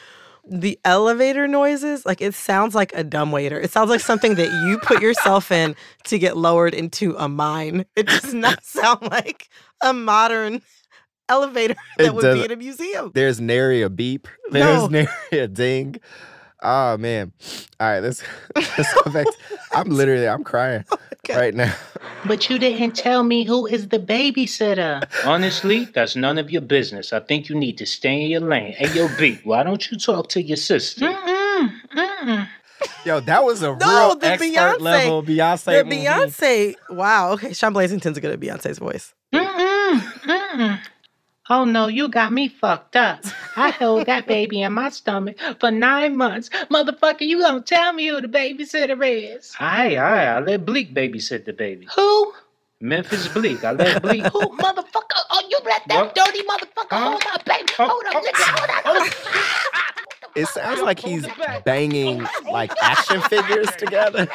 The 0.50 0.78
elevator 0.84 1.46
noises, 1.48 2.06
like 2.06 2.20
it 2.22 2.32
sounds 2.32 2.74
like 2.74 2.92
a 2.94 3.04
dumb 3.04 3.32
waiter. 3.32 3.60
It 3.60 3.70
sounds 3.70 3.90
like 3.90 4.00
something 4.00 4.36
that 4.36 4.66
you 4.66 4.78
put 4.78 5.02
yourself 5.02 5.50
in 5.52 5.74
to 6.04 6.18
get 6.18 6.36
lowered 6.36 6.74
into 6.74 7.14
a 7.18 7.28
mine. 7.28 7.84
It 7.96 8.06
does 8.06 8.32
not 8.32 8.64
sound 8.64 9.02
like 9.10 9.48
a 9.82 9.92
modern 9.92 10.62
elevator 11.28 11.74
that 11.98 12.06
It 12.06 12.14
would 12.14 12.22
be 12.22 12.28
doesn't. 12.28 12.44
in 12.46 12.50
a 12.52 12.56
museum. 12.56 13.10
there's 13.14 13.40
nary 13.40 13.82
a 13.82 13.90
beep. 13.90 14.26
There's 14.50 14.82
No. 14.82 14.86
nary 14.88 15.08
a 15.32 15.48
ding. 15.48 15.96
Oh 16.62 16.96
man. 16.96 17.32
All 17.80 17.88
right, 17.90 18.00
let's 18.00 18.22
let's 18.56 19.02
go 19.02 19.10
back. 19.12 19.26
to- 19.26 19.58
I'm 19.72 19.88
literally 20.00 20.28
I'm 20.28 20.44
crying 20.44 20.84
Okay. 21.24 21.36
right 21.36 21.54
now. 21.54 21.74
But 22.26 22.48
you 22.48 22.58
didn't 22.58 22.92
tell 22.96 23.22
me 23.22 23.44
who 23.44 23.66
is 23.66 23.88
the 23.88 23.98
babysitter. 23.98 25.04
Honestly, 25.24 25.84
that's 25.94 26.16
none 26.16 26.38
of 26.38 26.50
your 26.50 26.62
business. 26.62 27.12
I 27.12 27.20
think 27.20 27.48
you 27.48 27.54
need 27.56 27.76
to 27.78 27.86
stay 27.86 28.22
in 28.24 28.30
your 28.30 28.40
lane. 28.40 28.72
Hey, 28.72 28.92
yo, 28.92 29.08
B, 29.18 29.38
why 29.44 29.62
don't 29.62 29.90
you 29.90 29.98
talk 29.98 30.28
to 30.30 30.42
your 30.42 30.56
sister? 30.56 31.06
Mm-mm, 31.06 31.70
mm-mm. 31.94 32.48
Yo, 33.04 33.20
that 33.20 33.44
was 33.44 33.62
a 33.62 33.76
No, 33.76 34.08
real 34.08 34.16
the 34.16 34.26
expert 34.28 34.46
Beyonce- 34.54 34.80
level 34.80 35.22
Beyonce. 35.22 35.64
The. 35.88 35.96
Beyonce, 35.96 36.74
wow. 36.90 37.32
Okay, 37.32 37.52
Shawn 37.52 37.72
Blazington's 37.72 38.18
good 38.18 38.32
at 38.32 38.40
Beyonce's 38.40 38.78
voice. 38.78 39.14
Mm-mm, 39.34 39.98
mm-mm. 40.00 40.78
Oh 41.50 41.64
no, 41.64 41.86
you 41.88 42.08
got 42.08 42.32
me 42.32 42.48
fucked 42.48 42.94
up. 42.96 43.24
I 43.56 43.70
held 43.70 44.06
that 44.06 44.26
baby 44.26 44.60
in 44.62 44.72
my 44.74 44.90
stomach 44.90 45.36
for 45.58 45.70
nine 45.70 46.16
months. 46.16 46.50
Motherfucker, 46.70 47.22
you 47.22 47.40
gonna 47.40 47.60
tell 47.62 47.92
me 47.92 48.08
who 48.08 48.20
the 48.20 48.28
babysitter 48.28 48.98
is? 49.36 49.54
Aye, 49.58 49.96
aye, 49.96 50.26
I 50.26 50.40
let 50.40 50.66
Bleek 50.66 50.92
babysit 50.94 51.44
the 51.46 51.52
baby. 51.54 51.88
Who? 51.96 52.32
Memphis 52.80 53.26
Bleek, 53.28 53.64
I 53.64 53.72
let 53.72 54.02
Bleek. 54.02 54.22
Who, 54.30 54.40
motherfucker? 54.56 55.18
Oh, 55.30 55.42
you 55.50 55.58
let 55.64 55.82
that 55.88 56.04
What? 56.04 56.14
dirty 56.14 56.42
motherfucker 56.44 56.96
hold 57.02 57.22
up, 57.32 57.44
baby. 57.44 57.72
Oh, 57.78 57.88
Hold 57.88 58.04
up, 58.06 58.14
oh, 58.14 58.20
nigga, 58.20 58.42
hold 58.56 58.70
up. 58.70 58.82
Oh, 58.84 59.10
oh. 59.10 59.10
Ah! 59.34 59.67
It 60.38 60.46
sounds 60.48 60.80
like 60.82 61.00
he's 61.00 61.26
banging 61.64 62.26
like 62.52 62.72
action 62.82 63.20
figures 63.22 63.68
together. 63.78 64.28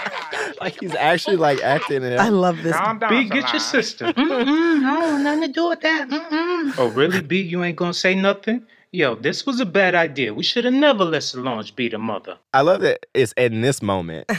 like 0.61 0.77
he's 0.79 0.93
actually 0.95 1.37
like 1.37 1.61
acting 1.61 2.03
in 2.03 2.19
I 2.19 2.29
love 2.29 2.61
this. 2.61 2.75
B, 3.09 3.23
get 3.29 3.51
your 3.53 3.59
sister. 3.59 4.07
Mm-mm, 4.13 4.83
I 4.85 4.99
don't 4.99 5.11
want 5.11 5.23
nothing 5.23 5.41
to 5.43 5.47
do 5.47 5.69
with 5.69 5.81
that. 5.81 6.09
Mm-mm. 6.09 6.73
Oh, 6.77 6.89
really, 6.89 7.21
B? 7.21 7.41
You 7.41 7.63
ain't 7.63 7.77
gonna 7.77 7.93
say 7.93 8.15
nothing? 8.15 8.65
Yo, 8.91 9.15
this 9.15 9.45
was 9.45 9.59
a 9.59 9.65
bad 9.65 9.95
idea. 9.95 10.33
We 10.33 10.43
should 10.43 10.65
have 10.65 10.73
never 10.73 11.03
let 11.03 11.23
Solange 11.23 11.75
be 11.75 11.87
the 11.89 11.97
mother. 11.97 12.37
I 12.53 12.61
love 12.61 12.81
that 12.81 13.05
it's 13.13 13.33
in 13.37 13.61
this 13.61 13.81
moment. 13.81 14.29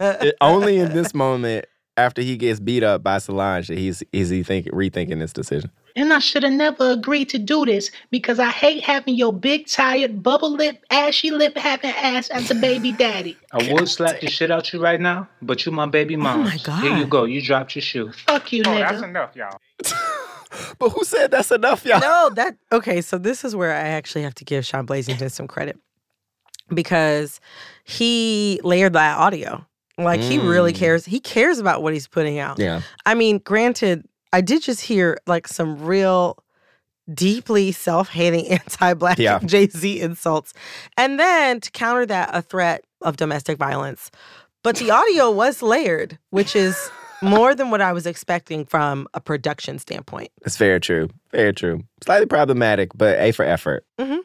It- 0.00 0.36
only 0.40 0.78
in 0.78 0.92
this 0.94 1.12
moment 1.14 1.66
after 1.96 2.22
he 2.22 2.36
gets 2.36 2.58
beat 2.60 2.82
up 2.82 3.02
by 3.02 3.18
Solange 3.18 3.68
that 3.68 3.78
he's 3.78 4.02
is 4.12 4.30
he 4.30 4.42
think 4.42 4.66
rethinking 4.68 5.18
this 5.18 5.32
decision. 5.32 5.70
And 5.96 6.12
I 6.12 6.18
should 6.18 6.42
have 6.42 6.52
never 6.52 6.90
agreed 6.90 7.28
to 7.28 7.38
do 7.38 7.64
this 7.64 7.90
because 8.10 8.40
I 8.40 8.50
hate 8.50 8.82
having 8.82 9.14
your 9.14 9.32
big, 9.32 9.68
tired, 9.68 10.22
bubble 10.24 10.50
lip, 10.52 10.84
ashy 10.90 11.30
lip 11.30 11.56
having 11.56 11.90
ass 11.90 12.28
as 12.30 12.50
a 12.50 12.54
baby 12.56 12.90
daddy. 12.90 13.36
I 13.52 13.72
would 13.72 13.88
slap 13.88 14.20
the 14.20 14.28
shit 14.28 14.50
out 14.50 14.72
you 14.72 14.82
right 14.82 15.00
now, 15.00 15.28
but 15.40 15.64
you 15.64 15.70
my 15.70 15.86
baby 15.86 16.16
mom. 16.16 16.40
Oh 16.40 16.42
my 16.44 16.58
god! 16.64 16.82
Here 16.82 16.96
you 16.96 17.06
go. 17.06 17.24
You 17.24 17.40
dropped 17.40 17.76
your 17.76 17.82
shoe. 17.82 18.10
Fuck 18.26 18.52
you, 18.52 18.64
nigga. 18.64 18.90
That's 18.90 19.02
enough, 19.04 19.36
y'all. 19.36 19.58
But 20.78 20.90
who 20.90 21.02
said 21.02 21.32
that's 21.32 21.50
enough, 21.50 21.84
y'all? 21.84 21.98
no, 21.98 22.30
that 22.36 22.56
okay. 22.70 23.00
So 23.00 23.18
this 23.18 23.44
is 23.44 23.56
where 23.56 23.72
I 23.72 23.88
actually 23.88 24.22
have 24.22 24.36
to 24.36 24.44
give 24.44 24.64
Shawn 24.64 24.86
Blazington 24.86 25.28
some 25.32 25.48
credit 25.48 25.76
because 26.72 27.40
he 27.84 28.60
layered 28.62 28.92
that 28.92 29.18
audio. 29.18 29.66
Like 29.98 30.20
he 30.20 30.38
really 30.38 30.72
Mm. 30.72 30.76
cares. 30.76 31.04
He 31.04 31.18
cares 31.20 31.58
about 31.58 31.82
what 31.82 31.92
he's 31.92 32.06
putting 32.08 32.38
out. 32.38 32.58
Yeah. 32.60 32.82
I 33.06 33.14
mean, 33.14 33.38
granted, 33.38 34.06
I 34.34 34.40
did 34.40 34.62
just 34.62 34.80
hear 34.80 35.16
like 35.28 35.46
some 35.46 35.80
real 35.80 36.42
deeply 37.12 37.70
self-hating 37.70 38.48
anti-black 38.50 39.16
Yeah. 39.18 39.38
Jay-Z 39.38 40.00
insults. 40.00 40.52
And 40.96 41.20
then 41.20 41.60
to 41.60 41.70
counter 41.70 42.04
that, 42.06 42.30
a 42.32 42.42
threat 42.42 42.84
of 43.00 43.16
domestic 43.16 43.58
violence. 43.58 44.10
But 44.64 44.76
the 44.76 44.90
audio 44.90 45.30
was 45.30 45.62
layered, 45.62 46.18
which 46.30 46.56
is 46.56 46.90
more 47.22 47.54
than 47.54 47.70
what 47.70 47.80
I 47.80 47.92
was 47.92 48.06
expecting 48.06 48.64
from 48.64 49.06
a 49.14 49.20
production 49.20 49.78
standpoint. 49.78 50.32
It's 50.44 50.56
very 50.56 50.80
true. 50.80 51.10
Very 51.30 51.52
true. 51.52 51.84
Slightly 52.02 52.26
problematic, 52.26 52.90
but 52.94 53.20
A 53.20 53.30
for 53.30 53.44
effort. 53.44 53.84
Mm-hmm. 54.00 54.18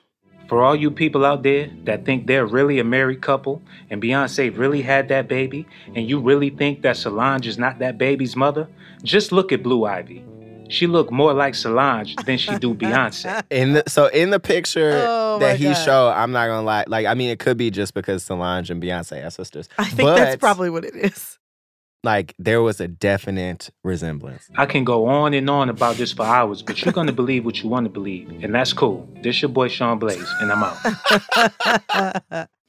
For 0.50 0.64
all 0.64 0.76
you 0.76 0.90
people 0.90 1.26
out 1.26 1.44
there 1.44 1.70
that 1.84 2.06
think 2.06 2.26
they're 2.26 2.46
really 2.46 2.80
a 2.80 2.84
married 2.84 3.22
couple 3.22 3.62
and 3.92 4.02
Beyonce 4.02 4.56
really 4.58 4.82
had 4.82 5.08
that 5.10 5.28
baby, 5.28 5.68
and 5.96 6.10
you 6.10 6.20
really 6.20 6.50
think 6.50 6.82
that 6.82 6.98
Solange 6.98 7.46
is 7.48 7.58
not 7.60 7.78
that 7.80 8.00
baby's 8.00 8.36
mother, 8.36 8.68
just 9.04 9.32
look 9.32 9.52
at 9.52 9.62
Blue 9.62 9.86
Ivy. 9.86 10.26
She 10.70 10.86
looked 10.88 11.12
more 11.12 11.34
like 11.34 11.54
Solange 11.56 12.16
than 12.26 12.38
she 12.40 12.58
do 12.58 12.74
Beyonce. 12.74 13.44
In 13.52 13.74
the, 13.74 13.84
so 13.88 14.08
in 14.08 14.30
the 14.32 14.40
picture 14.40 15.06
Oh, 15.08 15.40
that 15.40 15.58
he 15.58 15.66
God. 15.66 15.74
showed, 15.74 16.10
I'm 16.12 16.32
not 16.32 16.48
gonna 16.48 16.66
lie. 16.66 16.84
Like, 16.88 17.06
I 17.08 17.14
mean, 17.14 17.30
it 17.30 17.40
could 17.40 17.58
be 17.58 17.70
just 17.72 17.94
because 17.94 18.24
Solange 18.24 18.70
and 18.72 18.82
Beyonce 18.82 19.26
are 19.26 19.30
sisters. 19.32 19.70
I 19.78 19.86
think 19.86 20.08
that's 20.16 20.36
probably 20.36 20.70
what 20.70 20.84
it 20.86 20.96
is. 20.96 21.38
Like 22.04 22.34
there 22.40 22.62
was 22.62 22.80
a 22.80 22.88
definite 22.88 23.70
resemblance. 23.84 24.50
I 24.58 24.66
can 24.66 24.86
go 24.86 25.08
on 25.08 25.34
and 25.34 25.50
on 25.50 25.68
about 25.68 25.98
this 25.98 26.14
for 26.14 26.24
hours, 26.24 26.62
but 26.62 26.84
you're 26.84 26.94
gonna 26.94 27.12
believe 27.12 27.44
what 27.44 27.62
you 27.62 27.68
want 27.70 27.86
to 27.86 27.90
believe, 27.90 28.30
and 28.42 28.56
that's 28.56 28.72
cool. 28.72 29.08
This 29.22 29.42
your 29.42 29.50
boy 29.50 29.68
Shawn 29.68 30.00
Blaze, 30.00 30.28
and 30.40 30.52
I'm 30.52 30.64
out. 30.64 32.48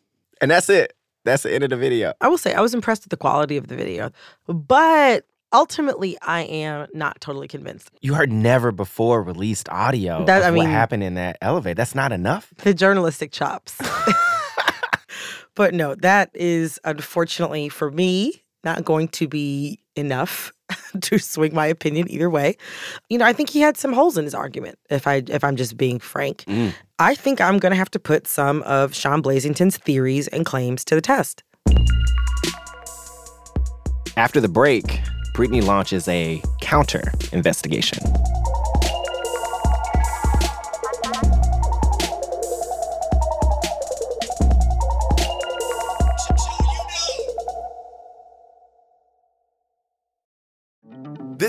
And 0.43 0.51
that's 0.51 0.71
it. 0.71 0.95
That's 1.27 1.43
the 1.43 1.53
end 1.53 1.65
of 1.65 1.71
the 1.71 1.77
video. 1.77 2.15
I 2.23 2.29
will 2.29 2.39
say 2.39 2.55
I 2.55 2.63
was 2.63 2.73
impressed 2.73 3.03
with 3.05 3.11
the 3.11 3.19
quality 3.19 3.59
of 3.59 3.69
the 3.69 3.77
video, 3.77 4.11
but 4.49 5.27
ultimately 5.53 6.17
I 6.23 6.45
am 6.45 6.87
not 6.95 7.21
totally 7.21 7.47
convinced. 7.47 7.91
You 8.01 8.15
heard 8.15 8.33
never 8.33 8.73
before 8.73 9.23
released 9.23 9.69
audio 9.69 10.25
That- 10.25 10.39
of 10.41 10.47
I 10.47 10.51
what 10.51 10.61
mean- 10.65 10.71
happened 10.71 11.03
in 11.03 11.15
that 11.17 11.37
elevator. 11.43 11.75
That's 11.75 11.95
not 11.95 12.11
enough. 12.13 12.55
The 12.63 12.73
journalistic 12.73 13.33
chops. 13.33 13.77
but 15.55 15.75
no, 15.75 15.95
that 15.97 16.31
is 16.33 16.81
unfortunately 16.85 17.69
for 17.69 17.91
me 17.91 18.43
not 18.65 18.85
going 18.85 19.09
to 19.09 19.29
be 19.29 19.81
enough 19.97 20.53
to 21.01 21.19
swing 21.19 21.55
my 21.55 21.67
opinion 21.67 22.11
either 22.11 22.31
way. 22.31 22.57
You 23.09 23.19
know, 23.19 23.25
I 23.25 23.33
think 23.33 23.51
he 23.51 23.61
had 23.61 23.77
some 23.77 23.93
holes 23.93 24.17
in 24.17 24.25
his 24.25 24.35
argument. 24.35 24.79
If 24.89 25.07
I 25.07 25.23
if 25.29 25.43
I'm 25.45 25.57
just 25.57 25.77
being 25.77 25.99
frank, 25.99 26.45
Mm. 26.47 26.73
I 26.99 27.15
think 27.15 27.41
I'm 27.41 27.59
going 27.59 27.71
to 27.71 27.77
have 27.77 27.91
to 27.93 27.99
put 27.99 28.27
some 28.27 28.63
of 28.63 28.95
Shawn 28.95 29.23
Blazington's 29.23 29.77
theories 29.79 30.29
and 30.29 30.45
claims 30.45 30.85
to 30.85 30.95
the 30.95 31.01
test. 31.01 31.43
After 34.17 34.41
the 34.41 34.49
break, 34.49 35.01
Brittany 35.35 35.61
launches 35.63 36.07
a 36.09 36.43
counter 36.61 37.13
investigation. 37.33 38.01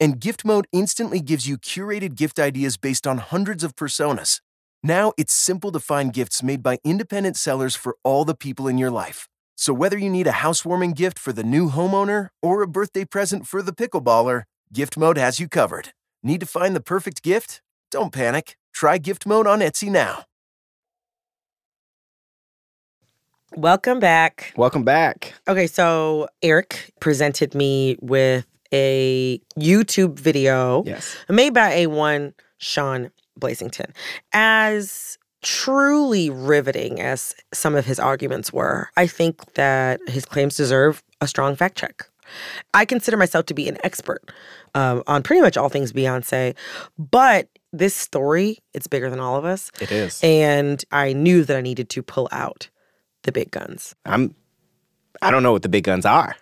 And 0.00 0.20
gift 0.20 0.44
mode 0.44 0.66
instantly 0.72 1.20
gives 1.20 1.48
you 1.48 1.58
curated 1.58 2.14
gift 2.14 2.38
ideas 2.38 2.76
based 2.76 3.06
on 3.06 3.18
hundreds 3.18 3.64
of 3.64 3.74
personas. 3.74 4.40
Now 4.82 5.12
it's 5.16 5.32
simple 5.32 5.72
to 5.72 5.80
find 5.80 6.12
gifts 6.12 6.42
made 6.42 6.62
by 6.62 6.78
independent 6.84 7.36
sellers 7.36 7.74
for 7.74 7.96
all 8.04 8.24
the 8.24 8.34
people 8.34 8.68
in 8.68 8.78
your 8.78 8.90
life. 8.90 9.28
So 9.56 9.72
whether 9.72 9.98
you 9.98 10.08
need 10.08 10.28
a 10.28 10.40
housewarming 10.46 10.92
gift 10.92 11.18
for 11.18 11.32
the 11.32 11.42
new 11.42 11.70
homeowner 11.70 12.28
or 12.40 12.62
a 12.62 12.68
birthday 12.68 13.04
present 13.04 13.46
for 13.46 13.60
the 13.60 13.72
pickleballer, 13.72 14.44
Gift 14.72 14.96
Mode 14.96 15.18
has 15.18 15.40
you 15.40 15.48
covered. 15.48 15.90
Need 16.22 16.40
to 16.40 16.46
find 16.46 16.76
the 16.76 16.80
perfect 16.80 17.22
gift? 17.22 17.60
Don't 17.90 18.12
panic. 18.12 18.56
Try 18.72 18.98
Gift 18.98 19.26
Mode 19.26 19.48
on 19.48 19.58
Etsy 19.58 19.90
now. 19.90 20.24
Welcome 23.56 23.98
back. 23.98 24.52
Welcome 24.56 24.84
back. 24.84 25.34
Okay, 25.48 25.66
so 25.66 26.28
Eric 26.42 26.92
presented 27.00 27.54
me 27.54 27.96
with 28.00 28.46
a 28.72 29.40
YouTube 29.58 30.18
video 30.18 30.82
Yes. 30.84 31.16
made 31.28 31.54
by 31.54 31.70
a 31.72 31.86
one 31.86 32.34
Shawn 32.58 33.10
Blazington. 33.40 33.90
As 34.32 35.18
truly 35.42 36.30
riveting 36.30 37.00
as 37.00 37.34
some 37.54 37.74
of 37.74 37.86
his 37.86 37.98
arguments 38.00 38.52
were, 38.52 38.90
I 38.96 39.06
think 39.06 39.54
that 39.54 40.00
his 40.08 40.24
claims 40.24 40.56
deserve 40.56 41.02
a 41.20 41.28
strong 41.28 41.54
fact 41.56 41.76
check. 41.78 42.08
I 42.74 42.84
consider 42.84 43.16
myself 43.16 43.46
to 43.46 43.54
be 43.54 43.68
an 43.68 43.78
expert 43.84 44.22
um, 44.74 45.02
on 45.06 45.22
pretty 45.22 45.40
much 45.40 45.56
all 45.56 45.68
things 45.68 45.92
Beyonce, 45.92 46.54
but 46.98 47.48
this 47.72 47.94
story, 47.94 48.58
it's 48.74 48.86
bigger 48.86 49.08
than 49.08 49.20
all 49.20 49.36
of 49.36 49.44
us. 49.44 49.70
It 49.80 49.90
is. 49.90 50.20
And 50.22 50.84
I 50.92 51.12
knew 51.12 51.44
that 51.44 51.56
I 51.56 51.60
needed 51.60 51.88
to 51.90 52.02
pull 52.02 52.28
out 52.32 52.68
the 53.22 53.32
big 53.32 53.50
guns. 53.50 53.94
I'm 54.04 54.34
I 55.22 55.30
don't 55.30 55.42
know 55.42 55.52
what 55.52 55.62
the 55.62 55.68
big 55.68 55.84
guns 55.84 56.04
are. 56.06 56.36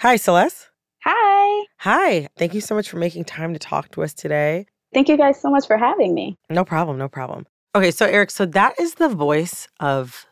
Hi, 0.00 0.16
Celesse. 0.16 0.70
Hi. 1.04 1.66
Hi. 1.80 2.28
Thank 2.38 2.54
you 2.54 2.62
so 2.62 2.74
much 2.74 2.88
for 2.88 2.96
making 2.96 3.24
time 3.24 3.52
to 3.52 3.58
talk 3.58 3.90
to 3.90 4.02
us 4.02 4.14
today. 4.14 4.64
Thank 4.94 5.10
you 5.10 5.18
guys 5.18 5.38
so 5.38 5.50
much 5.50 5.66
for 5.66 5.76
having 5.76 6.14
me. 6.14 6.38
No 6.48 6.64
problem. 6.64 6.96
No 6.96 7.06
problem. 7.06 7.46
Okay, 7.74 7.90
so 7.90 8.06
Eric, 8.06 8.30
so 8.30 8.46
that 8.46 8.80
is 8.80 8.94
the 8.94 9.10
voice 9.10 9.68
of 9.78 10.24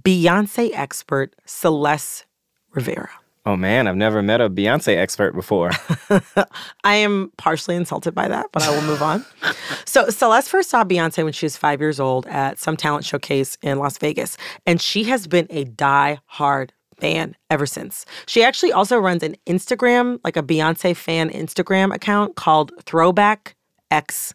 Beyonce 0.00 0.70
expert 0.74 1.34
Celesse 1.44 2.24
Rivera. 2.72 3.10
Oh 3.44 3.56
man, 3.56 3.88
I've 3.88 3.96
never 3.96 4.22
met 4.22 4.40
a 4.40 4.48
Beyonce 4.48 4.96
expert 4.96 5.34
before. 5.34 5.72
I 6.84 6.94
am 6.94 7.32
partially 7.36 7.74
insulted 7.74 8.14
by 8.14 8.28
that, 8.28 8.46
but 8.52 8.62
I 8.62 8.70
will 8.70 8.82
move 8.82 9.02
on. 9.02 9.26
So, 9.86 10.08
Celesse 10.08 10.46
first 10.46 10.70
saw 10.70 10.84
Beyonce 10.84 11.24
when 11.24 11.32
she 11.32 11.46
was 11.46 11.56
five 11.56 11.80
years 11.80 11.98
old 11.98 12.24
at 12.28 12.60
some 12.60 12.76
talent 12.76 13.04
showcase 13.04 13.58
in 13.60 13.80
Las 13.80 13.98
Vegas, 13.98 14.36
and 14.64 14.80
she 14.80 15.02
has 15.04 15.26
been 15.26 15.48
a 15.50 15.64
die-hard 15.64 16.72
fan 17.00 17.36
ever 17.50 17.66
since. 17.66 18.04
She 18.26 18.42
actually 18.44 18.72
also 18.72 18.98
runs 18.98 19.22
an 19.22 19.36
Instagram, 19.46 20.20
like 20.24 20.36
a 20.36 20.42
Beyonce 20.42 20.96
fan 20.96 21.30
Instagram 21.30 21.94
account 21.94 22.36
called 22.36 22.72
Throwback 22.84 23.54
X 23.90 24.34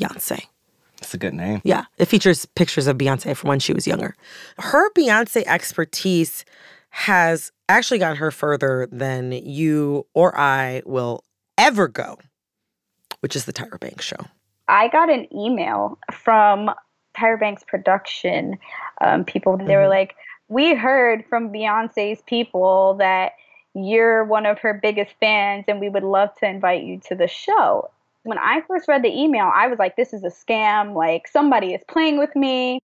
Beyonce. 0.00 0.44
It's 0.98 1.14
a 1.14 1.18
good 1.18 1.34
name. 1.34 1.60
Yeah, 1.64 1.84
it 1.98 2.06
features 2.06 2.44
pictures 2.46 2.86
of 2.86 2.98
Beyonce 2.98 3.36
from 3.36 3.48
when 3.48 3.60
she 3.60 3.72
was 3.72 3.86
younger. 3.86 4.14
Her 4.58 4.90
Beyonce 4.94 5.44
expertise 5.46 6.44
has 6.90 7.52
actually 7.68 7.98
gotten 7.98 8.16
her 8.16 8.30
further 8.30 8.88
than 8.90 9.30
you 9.32 10.06
or 10.14 10.36
I 10.36 10.82
will 10.86 11.22
ever 11.56 11.86
go, 11.86 12.18
which 13.20 13.36
is 13.36 13.44
the 13.44 13.52
Tyra 13.52 13.78
Banks 13.78 14.04
show. 14.04 14.16
I 14.68 14.88
got 14.88 15.10
an 15.10 15.26
email 15.34 15.98
from 16.12 16.70
Tyra 17.16 17.38
Banks 17.38 17.62
production 17.66 18.58
um, 19.00 19.24
people. 19.24 19.56
They 19.56 19.76
were 19.76 19.82
Mhm. 19.82 19.88
like, 19.90 20.16
We 20.48 20.74
heard 20.74 21.24
from 21.28 21.50
Beyonce's 21.50 22.22
people 22.22 22.94
that 22.94 23.32
you're 23.74 24.24
one 24.24 24.46
of 24.46 24.58
her 24.60 24.74
biggest 24.74 25.12
fans 25.20 25.64
and 25.68 25.80
we 25.80 25.88
would 25.88 26.02
love 26.02 26.30
to 26.36 26.48
invite 26.48 26.82
you 26.84 27.00
to 27.08 27.14
the 27.14 27.28
show. 27.28 27.90
When 28.22 28.38
I 28.38 28.62
first 28.66 28.88
read 28.88 29.02
the 29.02 29.10
email, 29.10 29.50
I 29.54 29.68
was 29.68 29.78
like, 29.78 29.96
This 29.96 30.12
is 30.12 30.24
a 30.24 30.30
scam. 30.30 30.94
Like, 30.94 31.28
somebody 31.28 31.74
is 31.74 31.82
playing 31.88 32.18
with 32.18 32.34
me. 32.34 32.80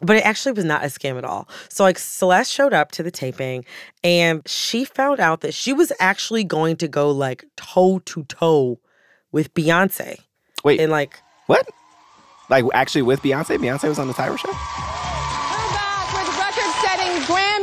But 0.00 0.16
it 0.16 0.26
actually 0.26 0.52
was 0.52 0.64
not 0.64 0.82
a 0.82 0.88
scam 0.88 1.16
at 1.16 1.24
all. 1.24 1.48
So, 1.68 1.84
like, 1.84 1.96
Celesse 1.98 2.50
showed 2.50 2.72
up 2.72 2.90
to 2.92 3.04
the 3.04 3.10
taping 3.10 3.64
and 4.02 4.42
she 4.46 4.84
found 4.84 5.20
out 5.20 5.42
that 5.42 5.54
she 5.54 5.72
was 5.72 5.92
actually 6.00 6.44
going 6.44 6.76
to 6.78 6.88
go 6.88 7.10
like 7.10 7.44
toe 7.56 8.00
to 8.06 8.24
toe 8.24 8.80
with 9.30 9.54
Beyonce. 9.54 10.18
Wait, 10.64 10.80
And 10.80 10.90
like, 10.90 11.20
what? 11.46 11.68
Like 12.48 12.64
actually 12.74 13.02
with 13.02 13.20
Beyonce? 13.20 13.58
Beyonce 13.58 13.88
was 13.88 13.98
on 13.98 14.08
the 14.08 14.14
Tyra 14.14 14.38
show? 14.38 14.91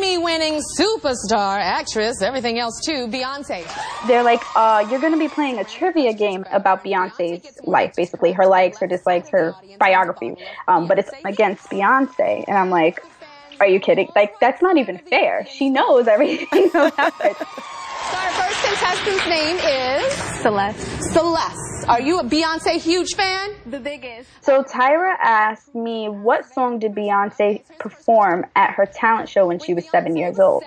Grammy-winning 0.09 0.61
superstar, 0.77 1.59
actress, 1.59 2.21
everything 2.21 2.57
else 2.57 2.79
too, 2.83 3.07
Beyonce. 3.07 3.65
They're 4.07 4.23
like, 4.23 4.41
uh, 4.55 4.85
You're 4.89 4.99
going 4.99 5.13
to 5.13 5.19
be 5.19 5.27
playing 5.27 5.59
a 5.59 5.63
trivia 5.63 6.13
game 6.13 6.45
about 6.51 6.83
Beyonce's 6.83 7.59
life, 7.63 7.93
basically, 7.95 8.31
her 8.31 8.47
likes, 8.47 8.79
her 8.79 8.87
dislikes, 8.87 9.29
her 9.29 9.55
biography. 9.77 10.35
Um, 10.67 10.87
but 10.87 10.97
it's 10.99 11.11
against 11.25 11.69
Beyonce. 11.69 12.43
And 12.47 12.57
I'm 12.57 12.69
like, 12.71 13.03
Are 13.59 13.67
you 13.67 13.79
kidding? 13.79 14.09
Like, 14.15 14.39
that's 14.39 14.61
not 14.61 14.77
even 14.77 14.97
fair. 14.97 15.45
She 15.45 15.69
knows 15.69 16.07
everything 16.07 16.69
about 16.73 17.13
it. 17.23 17.37
So 18.09 18.17
our 18.17 18.31
first 18.31 18.63
contestant's 18.65 19.27
name 19.27 19.57
is 19.57 20.13
Celesse. 20.41 21.13
Celesse. 21.13 21.85
Are 21.87 22.01
you 22.01 22.19
a 22.19 22.23
Beyonce 22.23 22.77
huge 22.77 23.15
fan? 23.15 23.51
The 23.65 23.79
biggest. 23.79 24.29
So 24.41 24.63
Tyra 24.63 25.15
asked 25.21 25.73
me 25.73 26.07
what 26.07 26.45
song 26.45 26.79
did 26.79 26.93
Beyonce 26.93 27.63
perform 27.79 28.45
at 28.55 28.71
her 28.71 28.85
talent 28.85 29.29
show 29.29 29.47
when 29.47 29.59
she 29.59 29.73
was 29.73 29.89
seven 29.89 30.11
mm-hmm. 30.11 30.17
years 30.17 30.39
old. 30.39 30.63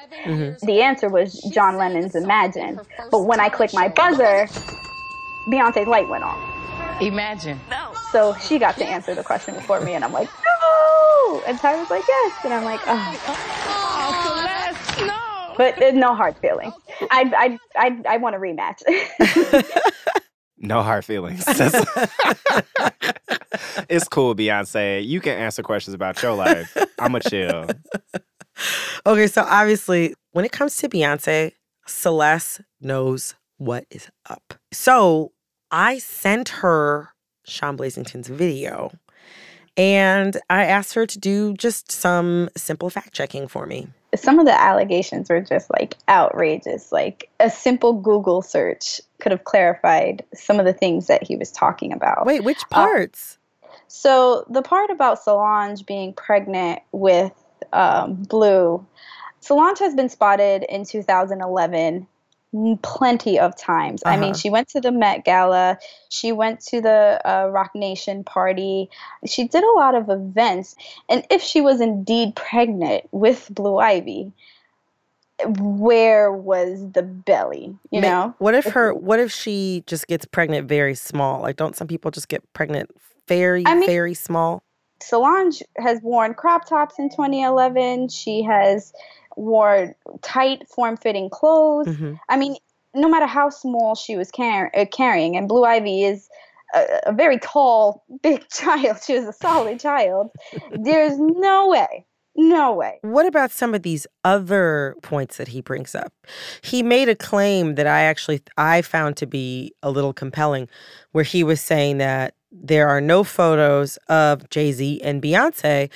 The 0.62 0.83
answer 0.83 1.09
was 1.09 1.40
John 1.52 1.76
Lennon's 1.76 2.14
Imagine. 2.14 2.81
But 3.11 3.24
when 3.24 3.40
I 3.40 3.48
clicked 3.48 3.74
my 3.74 3.88
buzzer, 3.88 4.46
Beyonce's 5.48 5.87
light 5.87 6.09
went 6.09 6.24
on. 6.24 7.02
Imagine. 7.02 7.61
No. 7.70 7.92
So 8.11 8.35
she 8.35 8.59
got 8.59 8.76
to 8.76 8.85
answer 8.85 9.14
the 9.14 9.24
question 9.24 9.55
before 9.55 9.81
me, 9.81 9.94
and 9.94 10.05
I'm 10.05 10.12
like, 10.12 10.28
no! 10.28 11.42
And 11.46 11.59
Tyra's 11.59 11.90
like, 11.90 12.05
yes. 12.07 12.44
And 12.44 12.52
I'm 12.52 12.64
like, 12.64 12.81
oh. 12.87 13.20
Oh, 13.68 14.96
Celesse, 14.96 15.07
no. 15.09 15.31
But 15.56 15.80
uh, 15.82 15.90
no 15.92 16.14
hard 16.14 16.36
feelings. 16.38 16.74
I, 17.10 17.58
I, 17.76 17.86
I, 17.86 18.14
I 18.14 18.16
want 18.18 18.36
a 18.36 18.38
rematch. 18.38 18.82
No 20.64 20.80
hard 20.82 21.04
feelings. 21.04 21.44
That's- 21.44 21.74
it's 23.88 24.06
cool, 24.08 24.36
Beyonce. 24.36 25.04
You 25.04 25.20
can 25.20 25.36
answer 25.36 25.60
questions 25.62 25.92
about 25.92 26.22
your 26.22 26.34
life. 26.34 26.76
I'm 26.98 27.14
a 27.14 27.20
chill. 27.20 27.68
Okay, 29.06 29.26
so 29.28 29.44
obviously, 29.48 30.14
when 30.32 30.44
it 30.44 30.52
comes 30.52 30.76
to 30.76 30.88
Beyonce, 30.88 31.52
Celesse 31.86 32.60
knows 32.82 33.34
what 33.56 33.86
is 33.90 34.08
up. 34.28 34.54
So 34.72 35.32
I 35.72 35.98
sent 35.98 36.50
her 36.50 37.08
Shawn 37.44 37.74
Blazington's 37.76 38.28
video 38.28 38.92
and 39.76 40.37
I 40.50 40.64
asked 40.66 40.94
her 40.94 41.06
to 41.06 41.18
do 41.18 41.54
just 41.54 41.90
some 41.90 42.50
simple 42.56 42.90
fact 42.90 43.12
checking 43.12 43.48
for 43.48 43.66
me. 43.66 43.88
some 44.14 44.38
of 44.38 44.44
the 44.44 44.61
allegations 44.61 45.30
were 45.30 45.40
just 45.40 45.70
like 45.70 45.96
outrageous. 46.08 46.92
Like 46.92 47.30
a 47.40 47.48
simple 47.50 47.94
Google 47.94 48.42
search 48.42 49.00
could 49.20 49.32
have 49.32 49.44
clarified 49.44 50.22
some 50.35 50.58
of 50.61 50.66
the 50.66 50.74
things 50.74 51.06
that 51.06 51.22
he 51.22 51.37
was 51.37 51.50
talking 51.50 51.92
about. 51.92 52.26
Wait, 52.26 52.44
which 52.44 52.62
Uh, 52.72 52.74
parts? 52.74 53.38
So 53.88 54.44
the 54.50 54.62
part 54.62 54.90
about 54.90 55.22
Solange 55.22 55.87
being 55.87 56.12
pregnant 56.12 56.80
with 56.92 57.32
um, 57.72 58.14
Blue, 58.24 58.85
Solange 59.40 59.78
has 59.78 59.94
been 59.94 60.08
spotted 60.08 60.64
in 60.68 60.85
2011 60.85 62.06
plenty 62.82 63.38
of 63.38 63.56
times. 63.56 64.02
I 64.04 64.16
mean, 64.16 64.30
Uh-huh. 64.30 64.38
she 64.38 64.50
went 64.50 64.68
to 64.68 64.80
the 64.80 64.92
Met 64.92 65.24
Gala, 65.24 65.78
she 66.10 66.32
went 66.32 66.60
to 66.66 66.80
the 66.80 67.20
uh, 67.24 67.48
Roc 67.48 67.74
Nation 67.74 68.24
party, 68.24 68.90
she 69.26 69.48
did 69.48 69.64
a 69.64 69.72
lot 69.72 69.94
of 69.94 70.10
events. 70.10 70.76
And 71.08 71.26
if 71.30 71.42
she 71.42 71.60
was 71.60 71.80
indeed 71.80 72.34
pregnant 72.36 73.04
with 73.12 73.48
Blue 73.54 73.78
Ivy, 73.78 74.32
where 75.58 76.30
was 76.32 76.92
the 76.92 77.02
belly? 77.02 77.76
You 77.90 78.00
know? 78.00 78.34
What 78.38 78.54
if 78.54 78.64
her 78.66 78.94
what 78.94 79.18
if 79.18 79.32
she 79.32 79.82
just 79.86 80.06
gets 80.06 80.24
pregnant 80.24 80.68
very 80.68 80.94
small? 80.94 81.40
Like 81.42 81.56
don't 81.56 81.74
some 81.74 81.88
people 81.88 82.10
just 82.10 82.28
get 82.28 82.42
pregnant 82.52 82.90
very, 83.28 83.64
I 83.66 83.74
mean- 83.74 83.88
very 83.88 84.14
small? 84.14 84.62
Solange 85.02 85.64
has 85.78 86.00
worn 86.00 86.32
crop 86.32 86.68
tops 86.68 86.96
in 86.96 87.08
2011. 87.10 88.08
She 88.08 88.40
has 88.44 88.92
worn 89.36 89.94
tight, 90.22 90.68
form 90.68 90.96
fitting 90.96 91.30
clothes. 91.30 91.86
Mhm. 91.86 92.18
I 92.28 92.36
mean, 92.36 92.56
no 92.94 93.08
matter 93.08 93.26
how 93.26 93.48
small 93.48 93.94
she 93.94 94.16
was 94.16 94.30
car- 94.30 94.70
uh, 94.76 94.84
carrying, 94.92 95.36
and 95.36 95.48
Blue 95.48 95.64
Ivy 95.64 96.04
is 96.04 96.28
a, 96.74 97.00
a 97.06 97.12
very 97.12 97.38
tall, 97.38 98.04
big 98.22 98.46
child, 98.52 98.98
she 99.04 99.14
was 99.18 99.26
a 99.26 99.32
solid 99.32 99.80
child. 99.80 100.30
There's 100.72 101.18
no 101.18 101.68
way, 101.68 102.06
no 102.36 102.72
way. 102.74 102.98
What 103.02 103.26
about 103.26 103.50
some 103.50 103.74
of 103.74 103.82
these 103.82 104.06
other 104.24 104.94
points 105.02 105.36
that 105.38 105.48
he 105.48 105.60
brings 105.60 105.94
up? 105.94 106.12
He 106.62 106.82
made 106.82 107.08
a 107.08 107.14
claim 107.16 107.74
that 107.76 107.86
I 107.86 108.02
actually 108.02 108.42
I 108.58 108.82
found 108.82 109.16
to 109.18 109.26
be 109.26 109.74
a 109.82 109.90
little 109.90 110.12
compelling 110.12 110.68
where 111.12 111.24
he 111.24 111.42
was 111.44 111.60
saying 111.60 111.98
that 111.98 112.34
there 112.50 112.88
are 112.88 113.00
no 113.00 113.24
photos 113.24 113.96
of 114.08 114.48
Jay-Z 114.50 115.00
and 115.02 115.22
Beyonce 115.22 115.88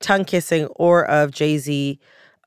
tongue 0.00 0.24
kissing 0.24 0.66
or 0.76 1.04
of 1.04 1.32
Jay-Z, 1.32 1.98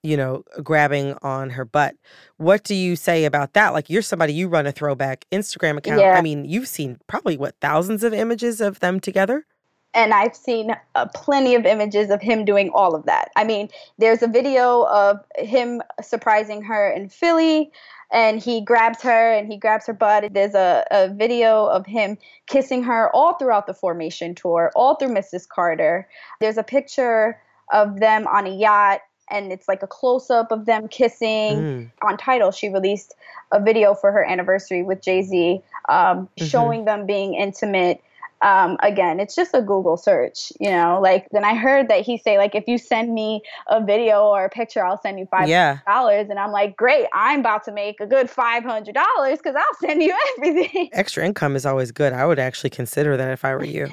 you 0.08 0.16
know, 0.16 0.44
grabbing 0.64 1.16
on 1.22 1.50
her 1.50 1.66
butt. 1.66 1.96
What 2.38 2.64
do 2.64 2.74
you 2.74 2.96
say 2.96 3.26
about 3.26 3.54
that? 3.54 3.74
Like 3.74 3.90
you're 3.90 4.02
somebody 4.02 4.34
you 4.34 4.48
run 4.48 4.66
a 4.66 4.72
throwback 4.72 5.26
Instagram 5.32 5.78
account. 5.78 6.00
Yeah. 6.00 6.16
I 6.18 6.22
mean, 6.22 6.46
you've 6.46 6.68
seen 6.68 7.00
probably 7.08 7.36
what 7.36 7.56
thousands 7.60 8.04
of 8.04 8.14
images 8.14 8.62
of 8.62 8.80
them 8.80 9.00
together? 9.00 9.46
and 9.94 10.14
I've 10.14 10.36
seen 10.36 10.76
uh, 10.94 11.08
plenty 11.16 11.56
of 11.56 11.66
images 11.66 12.12
of 12.12 12.22
him 12.22 12.46
doing 12.46 12.70
all 12.70 12.94
of 12.94 13.06
that. 13.06 13.32
I 13.36 13.44
mean, 13.44 13.70
there's 13.98 14.22
a 14.22 14.28
video 14.28 14.84
of 14.84 15.18
him 15.38 15.82
surprising 16.04 16.62
her 16.62 16.92
in 16.92 17.10
Philly, 17.10 17.72
and 18.12 18.40
he 18.40 18.62
grabs 18.62 19.02
her 19.02 19.34
and 19.34 19.52
he 19.52 19.58
grabs 19.58 19.88
her 19.88 19.94
butt. 19.94 20.34
There's 20.34 20.54
a, 20.54 20.86
a 20.92 21.10
video 21.14 21.66
of 21.66 21.88
him 21.88 22.18
kissing 22.46 22.84
her 22.84 23.10
all 23.16 23.34
throughout 23.40 23.66
the 23.66 23.74
Formation 23.74 24.36
tour, 24.36 24.72
all 24.76 24.96
through 24.96 25.16
Mrs. 25.16 25.48
Carter. 25.48 26.08
There's 26.40 26.58
a 26.58 26.64
picture 26.64 27.42
of 27.74 28.00
them 28.00 28.28
on 28.28 28.46
a 28.46 28.56
yacht. 28.56 29.02
And 29.30 29.52
it's 29.52 29.68
like 29.68 29.84
a 29.84 29.88
close 29.88 30.30
up 30.30 30.52
of 30.52 30.66
them 30.66 30.88
kissing. 30.88 31.64
Mm. 31.64 31.92
On 32.04 32.18
Tidal, 32.18 32.52
she 32.52 32.70
released 32.70 33.16
a 33.52 33.62
video 33.62 33.94
for 33.94 34.12
her 34.12 34.24
anniversary 34.24 34.84
with 34.84 35.02
Jay 35.02 35.22
Z, 35.24 35.62
um, 35.90 36.30
Mhm. 36.38 36.48
showing 36.50 36.86
them 36.86 37.06
being 37.06 37.34
intimate 37.34 38.02
um, 38.42 38.78
again, 38.84 39.20
it's 39.20 39.36
just 39.36 39.54
a 39.56 39.62
Google 39.62 39.98
search, 39.98 40.54
you 40.60 40.70
know. 40.70 41.00
Like 41.02 41.28
then 41.32 41.44
I 41.44 41.56
heard 41.56 41.88
that 41.88 42.02
he 42.02 42.18
say 42.20 42.38
like, 42.38 42.54
if 42.54 42.66
you 42.68 42.78
send 42.78 43.14
me 43.14 43.42
a 43.68 43.84
video 43.84 44.28
or 44.28 44.46
a 44.46 44.50
picture, 44.50 44.86
I'll 44.86 45.02
send 45.02 45.18
you 45.18 45.26
five 45.26 45.50
Yeah. 45.50 45.80
dollars, 45.88 46.28
and 46.30 46.38
I'm 46.38 46.52
like, 46.52 46.78
great, 46.78 47.08
I'm 47.14 47.40
about 47.40 47.64
to 47.64 47.72
make 47.72 48.00
a 48.00 48.06
good 48.06 48.30
five 48.30 48.64
hundred 48.64 48.94
dollars 48.94 49.40
because 49.40 49.56
I'll 49.56 49.80
send 49.90 50.04
you 50.04 50.16
everything. 50.38 50.90
Extra 50.94 51.26
income 51.26 51.56
is 51.56 51.66
always 51.66 51.92
good. 51.92 52.14
I 52.14 52.26
would 52.26 52.38
actually 52.40 52.70
consider 52.70 53.18
that 53.18 53.32
if 53.32 53.44
I 53.44 53.56
were 53.56 53.66
you. 53.66 53.90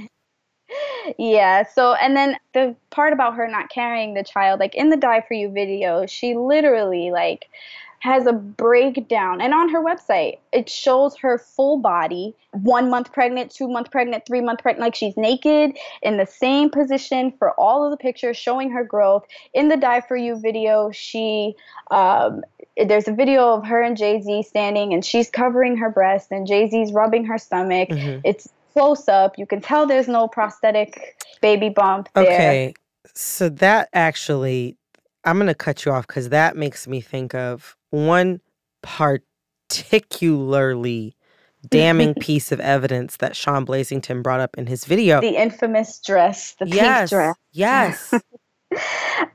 Yeah. 1.19 1.65
So 1.65 1.95
and 1.95 2.17
then 2.17 2.37
the 2.53 2.75
part 2.91 3.13
about 3.13 3.35
her 3.35 3.49
not 3.49 3.69
carrying 3.71 4.15
the 4.15 4.25
child, 4.25 4.61
like 4.61 4.75
in 4.75 4.91
the 4.91 4.97
Die 4.97 5.25
for 5.27 5.35
You 5.35 5.51
video, 5.51 6.07
she 6.07 6.35
literally 6.35 7.11
like 7.11 7.49
has 8.05 8.27
a 8.27 8.35
breakdown 8.35 9.41
and 9.41 9.55
on 9.55 9.71
her 9.71 9.83
website 9.83 10.37
it 10.53 10.69
shows 10.69 11.17
her 11.17 11.39
full 11.39 11.79
body 11.79 12.35
one 12.51 12.91
month 12.91 13.11
pregnant 13.15 13.51
two 13.51 13.67
month 13.67 13.91
pregnant 13.91 14.27
three 14.27 14.43
month 14.43 14.61
pregnant 14.61 14.85
like 14.89 14.95
she's 14.95 15.17
naked 15.17 15.75
in 16.03 16.19
the 16.19 16.27
same 16.27 16.69
position 16.69 17.33
for 17.39 17.53
all 17.53 17.83
of 17.83 17.91
the 17.91 17.97
pictures 17.97 18.37
showing 18.37 18.71
her 18.71 18.85
growth 18.85 19.25
in 19.55 19.69
the 19.69 19.77
die 19.79 20.03
for 20.03 20.19
you 20.19 20.39
video 20.39 20.91
she 20.91 21.55
um, 21.91 22.43
there's 22.77 23.09
a 23.09 23.13
video 23.13 23.55
of 23.55 23.65
her 23.65 23.81
and 23.81 23.97
jay-z 23.97 24.43
standing 24.43 24.93
and 24.93 25.03
she's 25.03 25.31
covering 25.31 25.79
her 25.79 25.89
breast 25.89 26.31
and 26.31 26.47
jay-z's 26.47 26.93
rubbing 26.93 27.25
her 27.25 27.39
stomach 27.39 27.89
Mhm. 27.89 28.21
it's 28.23 28.51
close 28.75 29.09
up 29.09 29.39
you 29.39 29.47
can 29.47 29.61
tell 29.61 29.87
there's 29.87 30.09
no 30.09 30.27
prosthetic 30.29 31.17
baby 31.41 31.69
bump 31.69 32.09
there 32.15 32.25
Okay. 32.25 32.75
So 33.15 33.49
that 33.49 33.89
actually, 33.93 34.77
I'm 35.25 35.37
going 35.37 35.47
to 35.47 35.55
cut 35.55 35.85
you 35.85 35.93
off 35.93 36.07
because 36.07 36.31
that 36.31 36.57
makes 36.57 36.89
me 36.89 37.01
think 37.01 37.35
of 37.35 37.77
one 37.91 38.41
particularly 38.83 41.17
damning 41.69 42.15
piece 42.21 42.51
of 42.53 42.61
evidence 42.61 43.17
that 43.19 43.37
Shawn 43.37 43.67
Blazington 43.67 44.23
brought 44.23 44.41
up 44.41 44.57
in 44.57 44.67
his 44.67 44.85
video. 44.85 45.21
the 45.21 45.41
infamous 45.41 46.01
dress 46.01 46.55
the 46.59 46.67
yes. 46.67 46.99
pink 46.99 47.11
dress 47.11 47.37
Yes. 47.53 48.15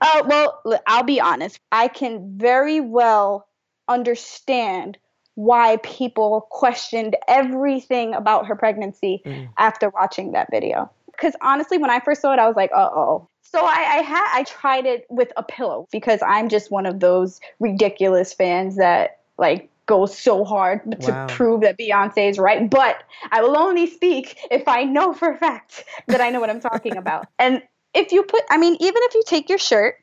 Uh, 0.01 0.23
well, 0.25 0.61
I'll 0.85 1.03
be 1.03 1.21
honest. 1.21 1.61
I 1.71 1.87
can 1.87 2.37
very 2.37 2.81
well 2.81 3.47
understand 3.87 4.97
why 5.39 5.77
people 5.83 6.45
questioned 6.49 7.15
everything 7.25 8.13
about 8.13 8.45
her 8.47 8.57
pregnancy 8.57 9.21
Mm. 9.25 9.47
after 9.57 9.89
watching 9.89 10.33
that 10.33 10.49
video. 10.51 10.89
Because 11.05 11.33
honestly, 11.41 11.77
when 11.77 11.89
I 11.89 12.01
first 12.01 12.21
saw 12.21 12.33
it, 12.33 12.39
I 12.39 12.47
was 12.47 12.57
like, 12.57 12.71
"Uh 12.75 12.89
oh." 12.93 13.29
So 13.41 13.59
I, 13.63 13.99
I 13.99 14.01
had 14.01 14.27
I 14.33 14.43
tried 14.43 14.85
it 14.85 15.05
with 15.09 15.31
a 15.37 15.43
pillow 15.43 15.87
because 15.93 16.21
I'm 16.21 16.49
just 16.49 16.71
one 16.71 16.85
of 16.85 16.99
those 16.99 17.39
ridiculous 17.59 18.33
fans 18.33 18.75
that 18.75 19.19
like 19.37 19.69
goes 19.85 20.15
so 20.15 20.43
hard 20.43 20.81
to 21.01 21.25
prove 21.29 21.61
that 21.61 21.77
Beyonce 21.79 22.29
is 22.29 22.37
right. 22.37 22.69
But 22.69 23.01
I 23.31 23.41
will 23.41 23.57
only 23.57 23.87
speak 23.87 24.37
if 24.51 24.67
I 24.67 24.83
know 24.83 25.13
for 25.13 25.31
a 25.31 25.37
fact 25.37 25.85
that 26.07 26.19
I 26.19 26.29
know 26.31 26.41
what 26.41 26.49
I'm 26.49 26.59
talking 26.59 26.97
about. 26.97 27.27
And 27.39 27.63
if 27.93 28.11
you 28.11 28.23
put, 28.23 28.43
I 28.51 28.57
mean, 28.57 28.75
even 28.79 29.01
if 29.07 29.15
you 29.15 29.23
take 29.25 29.49
your 29.49 29.57
shirt 29.57 29.95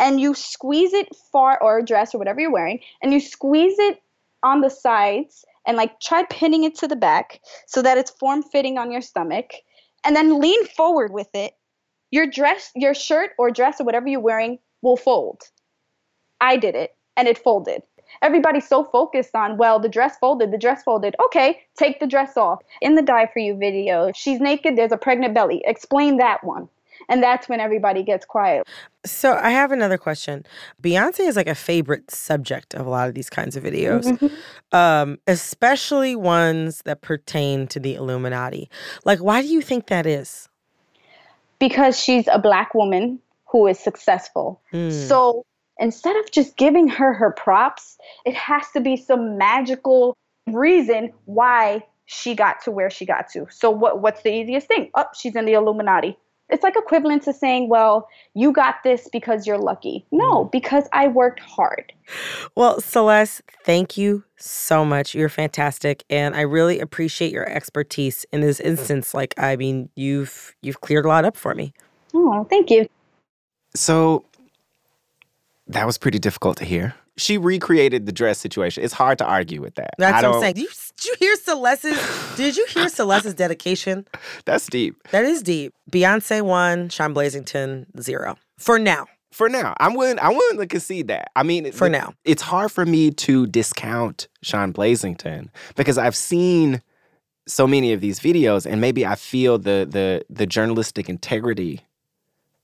and 0.00 0.20
you 0.20 0.34
squeeze 0.34 0.94
it 0.94 1.08
far, 1.32 1.60
or 1.60 1.78
a 1.78 1.84
dress 1.84 2.14
or 2.14 2.18
whatever 2.18 2.40
you're 2.40 2.52
wearing, 2.52 2.80
and 3.02 3.12
you 3.12 3.20
squeeze 3.20 3.78
it 3.78 4.00
on 4.44 4.60
the 4.60 4.70
sides 4.70 5.44
and 5.66 5.76
like 5.76 5.98
try 6.00 6.22
pinning 6.30 6.64
it 6.64 6.76
to 6.76 6.86
the 6.86 6.94
back 6.94 7.40
so 7.66 7.82
that 7.82 7.98
it's 7.98 8.10
form 8.10 8.42
fitting 8.42 8.78
on 8.78 8.92
your 8.92 9.00
stomach, 9.00 9.52
and 10.04 10.14
then 10.14 10.38
lean 10.38 10.66
forward 10.66 11.12
with 11.12 11.28
it, 11.34 11.54
your 12.10 12.26
dress, 12.26 12.70
your 12.76 12.94
shirt 12.94 13.30
or 13.38 13.50
dress 13.50 13.80
or 13.80 13.84
whatever 13.84 14.06
you're 14.06 14.20
wearing 14.20 14.58
will 14.82 14.96
fold. 14.96 15.42
I 16.40 16.58
did 16.58 16.74
it 16.74 16.94
and 17.16 17.26
it 17.26 17.38
folded. 17.38 17.82
Everybody's 18.22 18.68
so 18.68 18.84
focused 18.84 19.34
on, 19.34 19.56
well, 19.56 19.80
the 19.80 19.88
dress 19.88 20.18
folded, 20.18 20.52
the 20.52 20.58
dress 20.58 20.82
folded. 20.82 21.16
Okay, 21.24 21.60
take 21.76 21.98
the 22.00 22.06
dress 22.06 22.36
off. 22.36 22.60
In 22.82 22.94
the 22.94 23.02
Die 23.02 23.28
For 23.32 23.38
You 23.38 23.56
video, 23.56 24.12
she's 24.14 24.40
naked, 24.40 24.76
there's 24.76 24.92
a 24.92 24.98
pregnant 24.98 25.34
belly. 25.34 25.62
Explain 25.64 26.18
that 26.18 26.44
one. 26.44 26.68
And 27.08 27.22
that's 27.22 27.48
when 27.48 27.60
everybody 27.60 28.02
gets 28.02 28.24
quiet. 28.24 28.66
So 29.04 29.38
I 29.40 29.50
have 29.50 29.72
another 29.72 29.98
question. 29.98 30.44
Beyonce 30.82 31.20
is 31.20 31.36
like 31.36 31.46
a 31.46 31.54
favorite 31.54 32.10
subject 32.10 32.74
of 32.74 32.86
a 32.86 32.90
lot 32.90 33.08
of 33.08 33.14
these 33.14 33.28
kinds 33.30 33.56
of 33.56 33.62
videos, 33.64 34.04
Mm-hmm. 34.04 34.76
um, 34.76 35.18
especially 35.26 36.16
ones 36.16 36.82
that 36.84 37.02
pertain 37.02 37.66
to 37.68 37.80
the 37.80 37.94
Illuminati. 37.94 38.70
Like, 39.04 39.18
why 39.18 39.42
do 39.42 39.48
you 39.48 39.60
think 39.60 39.86
that 39.88 40.06
is? 40.06 40.48
Because 41.58 41.98
she's 41.98 42.26
a 42.28 42.38
black 42.38 42.74
woman 42.74 43.20
who 43.46 43.66
is 43.66 43.78
successful. 43.78 44.60
Hmm. 44.72 44.90
So 44.90 45.44
instead 45.78 46.16
of 46.16 46.30
just 46.30 46.56
giving 46.56 46.88
her 46.88 47.12
her 47.12 47.30
props, 47.30 47.96
it 48.24 48.34
has 48.34 48.64
to 48.72 48.80
be 48.80 48.96
some 48.96 49.38
magical 49.38 50.16
reason 50.46 51.12
why 51.26 51.84
she 52.06 52.34
got 52.34 52.62
to 52.64 52.70
where 52.70 52.90
she 52.90 53.06
got 53.06 53.28
to. 53.30 53.46
So 53.50 53.70
what 53.70 54.00
what's 54.02 54.22
the 54.22 54.32
easiest 54.32 54.66
thing? 54.68 54.90
Oh, 54.94 55.06
she's 55.16 55.34
in 55.36 55.46
the 55.46 55.54
Illuminati. 55.54 56.18
It's 56.50 56.62
like 56.62 56.76
equivalent 56.76 57.22
to 57.22 57.32
saying, 57.32 57.68
well, 57.68 58.06
you 58.34 58.52
got 58.52 58.76
this 58.84 59.08
because 59.10 59.46
you're 59.46 59.58
lucky. 59.58 60.04
No, 60.12 60.44
hmm. 60.44 60.50
because 60.52 60.84
I 60.92 61.08
worked 61.08 61.40
hard. 61.40 61.92
Well, 62.54 62.80
Celesse, 62.80 63.40
thank 63.64 63.96
you 63.96 64.24
so 64.36 64.84
much. 64.84 65.14
You're 65.14 65.30
fantastic, 65.30 66.04
and 66.10 66.34
I 66.34 66.42
really 66.42 66.80
appreciate 66.80 67.32
your 67.32 67.48
expertise 67.48 68.26
in 68.32 68.42
this 68.42 68.58
hmm. 68.58 68.68
instance. 68.68 69.14
Like, 69.14 69.34
I 69.38 69.56
mean, 69.56 69.88
you've 69.96 70.54
you've 70.60 70.80
cleared 70.80 71.06
a 71.06 71.08
lot 71.08 71.24
up 71.24 71.36
for 71.36 71.54
me. 71.54 71.72
Oh, 72.12 72.44
thank 72.50 72.70
you. 72.70 72.88
So 73.74 74.24
that 75.66 75.86
was 75.86 75.98
pretty 75.98 76.18
difficult 76.18 76.58
to 76.58 76.64
hear. 76.64 76.94
She 77.16 77.38
recreated 77.38 78.06
the 78.06 78.12
dress 78.12 78.38
situation. 78.38 78.82
It's 78.82 78.92
hard 78.92 79.18
to 79.18 79.24
argue 79.24 79.60
with 79.60 79.76
that. 79.76 79.90
That's 79.98 80.24
what 80.24 80.34
I'm 80.34 80.40
saying. 80.40 80.54
Did 80.54 80.62
you, 80.62 80.68
did 80.96 81.04
you 81.06 81.16
hear 81.20 81.36
Celesse's? 81.36 82.36
did 82.36 82.56
you 82.56 82.66
hear 82.66 82.88
Celesse's 82.88 83.34
dedication? 83.34 84.06
That's 84.44 84.66
deep. 84.66 84.96
That 85.12 85.24
is 85.24 85.42
deep. 85.42 85.74
Beyonce 85.90 86.42
one, 86.42 86.88
Shawn 86.88 87.14
Blazington 87.14 87.86
zero 88.00 88.36
for 88.58 88.78
now. 88.78 89.06
For 89.30 89.48
now, 89.48 89.74
I'm 89.80 89.94
willing. 89.94 90.18
I'm 90.20 90.36
willing 90.36 90.58
to 90.58 90.66
concede 90.66 91.08
that. 91.08 91.30
I 91.34 91.42
mean, 91.42 91.70
For 91.72 91.86
it- 91.88 91.90
now. 91.90 92.14
it's 92.24 92.42
hard 92.42 92.70
for 92.70 92.86
me 92.86 93.10
to 93.10 93.46
discount 93.48 94.28
Shawn 94.42 94.72
Blazington 94.72 95.48
because 95.74 95.98
I've 95.98 96.14
seen 96.14 96.80
so 97.48 97.66
many 97.66 97.92
of 97.92 98.00
these 98.00 98.20
videos, 98.20 98.64
and 98.64 98.80
maybe 98.80 99.04
I 99.04 99.16
feel 99.16 99.58
the 99.58 99.86
the 99.90 100.24
the 100.30 100.46
journalistic 100.46 101.08
integrity 101.08 101.80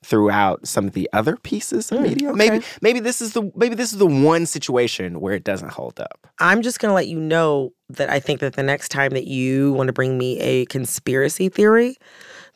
throughout 0.03 0.67
some 0.67 0.87
of 0.87 0.93
the 0.95 1.09
other 1.13 1.37
pieces 1.37 1.93
of 1.93 1.99
Mm, 1.99 2.03
media. 2.03 2.29
okay. 2.31 2.37
Maybe 2.51 2.65
maybe 2.81 3.01
this 3.01 3.21
is 3.21 3.33
the 3.35 3.51
maybe 3.55 3.75
this 3.75 3.93
is 3.93 3.99
the 3.99 4.07
one 4.07 4.47
situation 4.47 5.21
where 5.21 5.35
it 5.35 5.45
doesn't 5.45 5.73
hold 5.73 6.01
up. 6.01 6.27
I'm 6.39 6.63
just 6.63 6.81
going 6.81 6.91
to 6.91 6.95
let 6.95 7.07
you 7.09 7.21
know 7.21 7.73
that 7.91 8.09
I 8.09 8.19
think 8.21 8.41
that 8.41 8.55
the 8.55 8.63
next 8.63 8.89
time 8.89 9.11
that 9.11 9.27
you 9.27 9.73
want 9.75 9.89
to 9.89 9.93
bring 9.93 10.17
me 10.17 10.39
a 10.41 10.65
conspiracy 10.67 11.49
theory, 11.49 11.97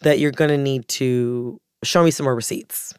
that 0.01 0.19
you're 0.19 0.31
going 0.33 0.51
to 0.51 0.59
need 0.59 0.89
to 0.89 1.61
show 1.83 2.03
me 2.03 2.11
some 2.11 2.25
more 2.25 2.35
receipts. 2.35 2.95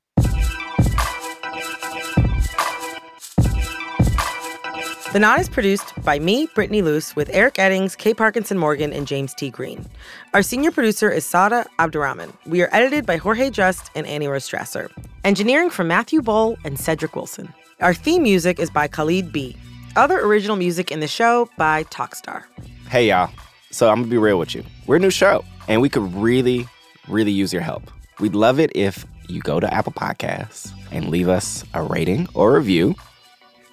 The 5.15 5.19
Nod 5.19 5.39
is 5.39 5.47
produced 5.47 5.93
by 6.03 6.19
me, 6.19 6.45
Brittany 6.55 6.81
Luce, 6.81 7.15
with 7.15 7.29
Eric 7.31 7.53
Eddings, 7.53 7.97
Kay 7.97 8.13
Parkinson 8.13 8.57
Morgan, 8.57 8.91
and 8.91 9.07
James 9.07 9.33
T. 9.33 9.49
Green. 9.49 9.87
Our 10.33 10.41
senior 10.41 10.71
producer 10.71 11.09
is 11.09 11.25
Sada 11.25 11.65
Abdurrahman. 11.79 12.33
We 12.45 12.61
are 12.61 12.69
edited 12.73 13.05
by 13.05 13.15
Jorge 13.15 13.49
Just 13.49 13.91
and 13.95 14.05
Annie 14.07 14.27
Rose 14.27 14.45
Strasser. 14.45 14.91
Engineering 15.23 15.69
from 15.69 15.87
Matthew 15.87 16.21
Boll 16.21 16.57
and 16.65 16.77
Cedric 16.77 17.15
Wilson. 17.15 17.53
Our 17.79 17.93
theme 17.93 18.23
music 18.23 18.59
is 18.59 18.69
by 18.69 18.89
Khalid 18.89 19.31
B. 19.31 19.55
Other 19.95 20.19
original 20.19 20.57
music 20.57 20.91
in 20.91 20.99
the 20.99 21.07
show 21.07 21.49
by 21.57 21.85
Talkstar. 21.85 22.43
Hey 22.89 23.07
y'all. 23.07 23.31
So 23.71 23.89
I'm 23.89 23.99
gonna 23.99 24.11
be 24.11 24.17
real 24.17 24.37
with 24.37 24.53
you. 24.53 24.65
We're 24.85 24.97
a 24.97 24.99
new 24.99 25.11
show, 25.11 25.45
and 25.69 25.81
we 25.81 25.87
could 25.87 26.13
really, 26.13 26.67
really 27.07 27.31
use 27.31 27.53
your 27.53 27.61
help. 27.61 27.89
We'd 28.19 28.35
love 28.35 28.59
it 28.59 28.69
if 28.75 29.05
you 29.29 29.39
go 29.39 29.61
to 29.61 29.73
Apple 29.73 29.93
Podcasts 29.93 30.73
and 30.91 31.07
leave 31.07 31.29
us 31.29 31.63
a 31.73 31.81
rating 31.83 32.27
or 32.33 32.51
review 32.55 32.95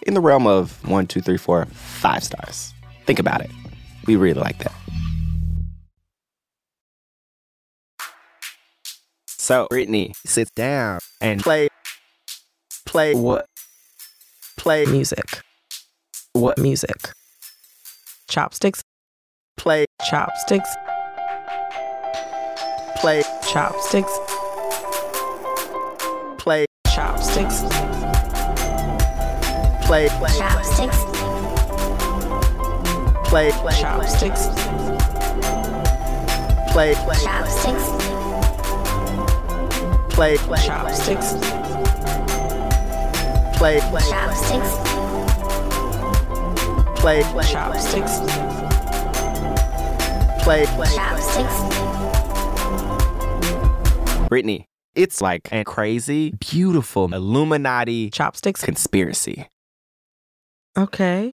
in 0.07 0.15
the 0.15 0.21
realm 0.21 0.47
of 0.47 0.87
one, 0.89 1.07
two, 1.07 1.21
three, 1.21 1.37
four, 1.39 1.67
five 1.67 2.25
stars. 2.25 2.73
Think 3.07 3.19
about 3.19 3.41
it. 3.41 3.51
We 4.07 4.17
really 4.17 4.41
like 4.41 4.59
that. 4.59 4.73
So, 9.27 9.67
Brittany, 9.71 10.15
sit 10.25 10.55
down 10.55 11.01
and 11.21 11.41
play. 11.43 11.69
Play 12.87 13.15
what? 13.15 13.47
Play 14.57 14.87
Music. 14.87 15.43
What 16.35 16.59
music? 16.59 17.11
Chopsticks. 18.29 18.83
Play. 19.57 19.87
Chopsticks. 20.09 20.75
Play. 22.97 23.23
Chopsticks. 23.47 24.19
Play. 26.39 26.67
Chopsticks. 26.87 28.22
Play. 29.93 30.09
Chopsticks. 30.09 31.05
Play. 33.29 33.51
Chopsticks. 33.79 34.47
Play. 36.73 36.95
Chopsticks. 36.95 37.85
Play. 40.15 40.37
Chopsticks. 40.65 41.35
Play. 43.59 43.81
Chopsticks. 44.09 44.73
Play. 46.97 47.23
Chopsticks. 47.53 48.15
Play. 50.43 50.65
Chopsticks. 50.95 51.57
Brittany, 54.31 54.65
it's 54.95 55.21
like 55.21 55.53
a 55.53 55.65
crazy, 55.65 56.33
beautiful 56.41 57.13
Illuminati 57.13 58.09
Chopsticks. 58.09 58.65
conspiracy. 58.65 59.52
Okay. 60.77 61.33